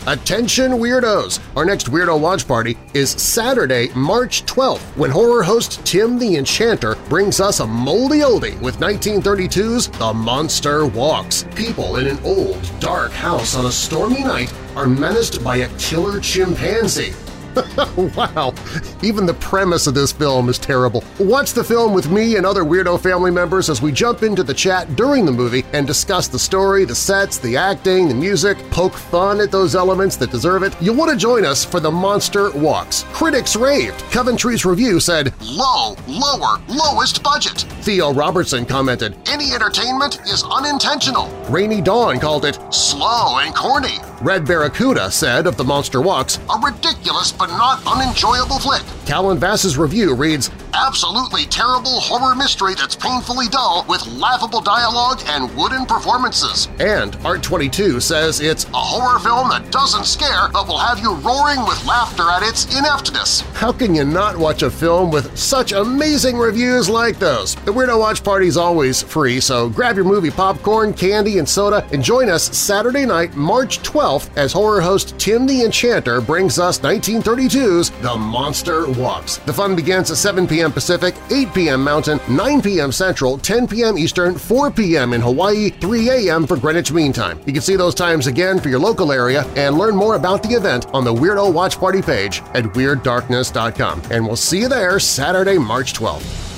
Attention 0.06 0.72
Weirdos! 0.72 1.40
Our 1.54 1.66
next 1.66 1.88
Weirdo 1.88 2.18
Watch 2.18 2.48
Party 2.48 2.78
is 2.94 3.10
Saturday, 3.10 3.90
March 3.94 4.46
12th, 4.46 4.80
when 4.96 5.10
horror 5.10 5.42
host 5.42 5.84
Tim 5.84 6.18
the 6.18 6.36
Enchanter 6.36 6.94
brings 7.10 7.38
us 7.38 7.60
a 7.60 7.66
moldy 7.66 8.20
oldie 8.20 8.58
with 8.62 8.78
1932's 8.78 9.88
The 9.98 10.14
Monster 10.14 10.86
Walks. 10.86 11.44
People 11.54 11.96
in 11.96 12.06
an 12.06 12.18
old, 12.24 12.70
dark 12.80 13.12
house 13.12 13.54
on 13.54 13.66
a 13.66 13.72
stormy 13.72 14.24
night 14.24 14.50
are 14.74 14.86
menaced 14.86 15.44
by 15.44 15.56
a 15.56 15.78
killer 15.78 16.18
chimpanzee. 16.18 17.12
wow, 17.96 18.54
even 19.02 19.26
the 19.26 19.36
premise 19.40 19.86
of 19.86 19.94
this 19.94 20.12
film 20.12 20.48
is 20.48 20.58
terrible. 20.58 21.02
Watch 21.18 21.52
the 21.52 21.64
film 21.64 21.92
with 21.92 22.10
me 22.10 22.36
and 22.36 22.46
other 22.46 22.62
Weirdo 22.62 23.00
family 23.00 23.30
members 23.30 23.68
as 23.68 23.82
we 23.82 23.92
jump 23.92 24.22
into 24.22 24.42
the 24.42 24.54
chat 24.54 24.94
during 24.96 25.24
the 25.24 25.32
movie 25.32 25.64
and 25.72 25.86
discuss 25.86 26.28
the 26.28 26.38
story, 26.38 26.84
the 26.84 26.94
sets, 26.94 27.38
the 27.38 27.56
acting, 27.56 28.08
the 28.08 28.14
music, 28.14 28.58
poke 28.70 28.94
fun 28.94 29.40
at 29.40 29.50
those 29.50 29.74
elements 29.74 30.16
that 30.16 30.30
deserve 30.30 30.62
it. 30.62 30.74
You'll 30.80 30.96
want 30.96 31.10
to 31.10 31.16
join 31.16 31.44
us 31.44 31.64
for 31.64 31.80
the 31.80 31.90
Monster 31.90 32.50
Walks. 32.52 33.04
Critics 33.12 33.56
raved. 33.56 34.00
Coventry's 34.10 34.64
review 34.64 35.00
said, 35.00 35.32
Low, 35.42 35.96
lower, 36.06 36.60
lowest 36.68 37.22
budget. 37.22 37.60
Theo 37.82 38.12
Robertson 38.12 38.64
commented, 38.64 39.16
Any 39.28 39.52
entertainment 39.52 40.20
is 40.22 40.44
unintentional. 40.44 41.28
Rainy 41.48 41.80
Dawn 41.80 42.20
called 42.20 42.44
it 42.44 42.58
slow 42.72 43.38
and 43.38 43.54
corny. 43.54 43.98
Red 44.22 44.46
Barracuda 44.46 45.10
said 45.10 45.46
of 45.46 45.56
the 45.56 45.64
Monster 45.64 46.02
Walks, 46.02 46.38
a 46.50 46.58
ridiculous 46.62 47.32
but 47.32 47.46
not 47.46 47.80
unenjoyable 47.86 48.58
flick. 48.58 48.82
Callan 49.10 49.38
Vass's 49.38 49.76
review 49.76 50.14
reads, 50.14 50.52
Absolutely 50.72 51.44
terrible 51.46 51.98
horror 51.98 52.36
mystery 52.36 52.74
that's 52.76 52.94
painfully 52.94 53.48
dull 53.48 53.84
with 53.88 54.06
laughable 54.06 54.60
dialogue 54.60 55.20
and 55.26 55.52
wooden 55.56 55.84
performances. 55.84 56.68
And 56.78 57.14
Art22 57.24 58.00
says 58.00 58.40
it's 58.40 58.66
a 58.66 58.76
horror 58.76 59.18
film 59.18 59.48
that 59.50 59.68
doesn't 59.72 60.04
scare 60.04 60.48
but 60.52 60.68
will 60.68 60.78
have 60.78 61.00
you 61.00 61.14
roaring 61.16 61.60
with 61.66 61.84
laughter 61.84 62.30
at 62.30 62.44
its 62.44 62.66
ineptness. 62.78 63.40
How 63.54 63.72
can 63.72 63.96
you 63.96 64.04
not 64.04 64.36
watch 64.36 64.62
a 64.62 64.70
film 64.70 65.10
with 65.10 65.36
such 65.36 65.72
amazing 65.72 66.36
reviews 66.36 66.88
like 66.88 67.18
those? 67.18 67.56
The 67.56 67.72
Weirdo 67.72 67.98
Watch 67.98 68.22
Party 68.22 68.46
is 68.46 68.56
always 68.56 69.02
free, 69.02 69.40
so 69.40 69.68
grab 69.68 69.96
your 69.96 70.04
movie 70.04 70.30
popcorn, 70.30 70.94
candy, 70.94 71.38
and 71.38 71.48
soda 71.48 71.84
and 71.92 72.00
join 72.00 72.28
us 72.28 72.56
Saturday 72.56 73.06
night, 73.06 73.34
March 73.34 73.80
12th 73.80 74.30
as 74.36 74.52
horror 74.52 74.80
host 74.80 75.18
Tim 75.18 75.48
the 75.48 75.64
Enchanter 75.64 76.20
brings 76.20 76.60
us 76.60 76.78
1932's 76.78 77.90
The 78.02 78.16
Monster 78.16 78.86
Walks. 79.00 79.38
The 79.38 79.52
fun 79.52 79.74
begins 79.74 80.10
at 80.10 80.16
7 80.16 80.46
p.m. 80.46 80.72
Pacific, 80.72 81.14
8 81.30 81.54
p.m. 81.54 81.82
Mountain, 81.82 82.20
9 82.28 82.62
p.m. 82.62 82.92
Central, 82.92 83.38
10 83.38 83.66
p.m. 83.66 83.98
Eastern, 83.98 84.36
4 84.36 84.70
p.m. 84.70 85.12
in 85.12 85.20
Hawaii, 85.20 85.70
3 85.70 86.10
a.m. 86.10 86.46
for 86.46 86.56
Greenwich 86.56 86.92
Mean 86.92 87.12
Time. 87.12 87.40
You 87.46 87.52
can 87.52 87.62
see 87.62 87.76
those 87.76 87.94
times 87.94 88.26
again 88.26 88.60
for 88.60 88.68
your 88.68 88.80
local 88.80 89.12
area 89.12 89.44
and 89.56 89.78
learn 89.78 89.96
more 89.96 90.14
about 90.16 90.42
the 90.42 90.50
event 90.50 90.86
on 90.92 91.04
the 91.04 91.14
Weirdo 91.14 91.52
Watch 91.52 91.78
Party 91.78 92.02
page 92.02 92.42
at 92.54 92.64
WeirdDarkness.com. 92.64 94.02
And 94.10 94.26
we'll 94.26 94.36
see 94.36 94.60
you 94.60 94.68
there 94.68 95.00
Saturday, 95.00 95.58
March 95.58 95.94
12th. 95.94 96.49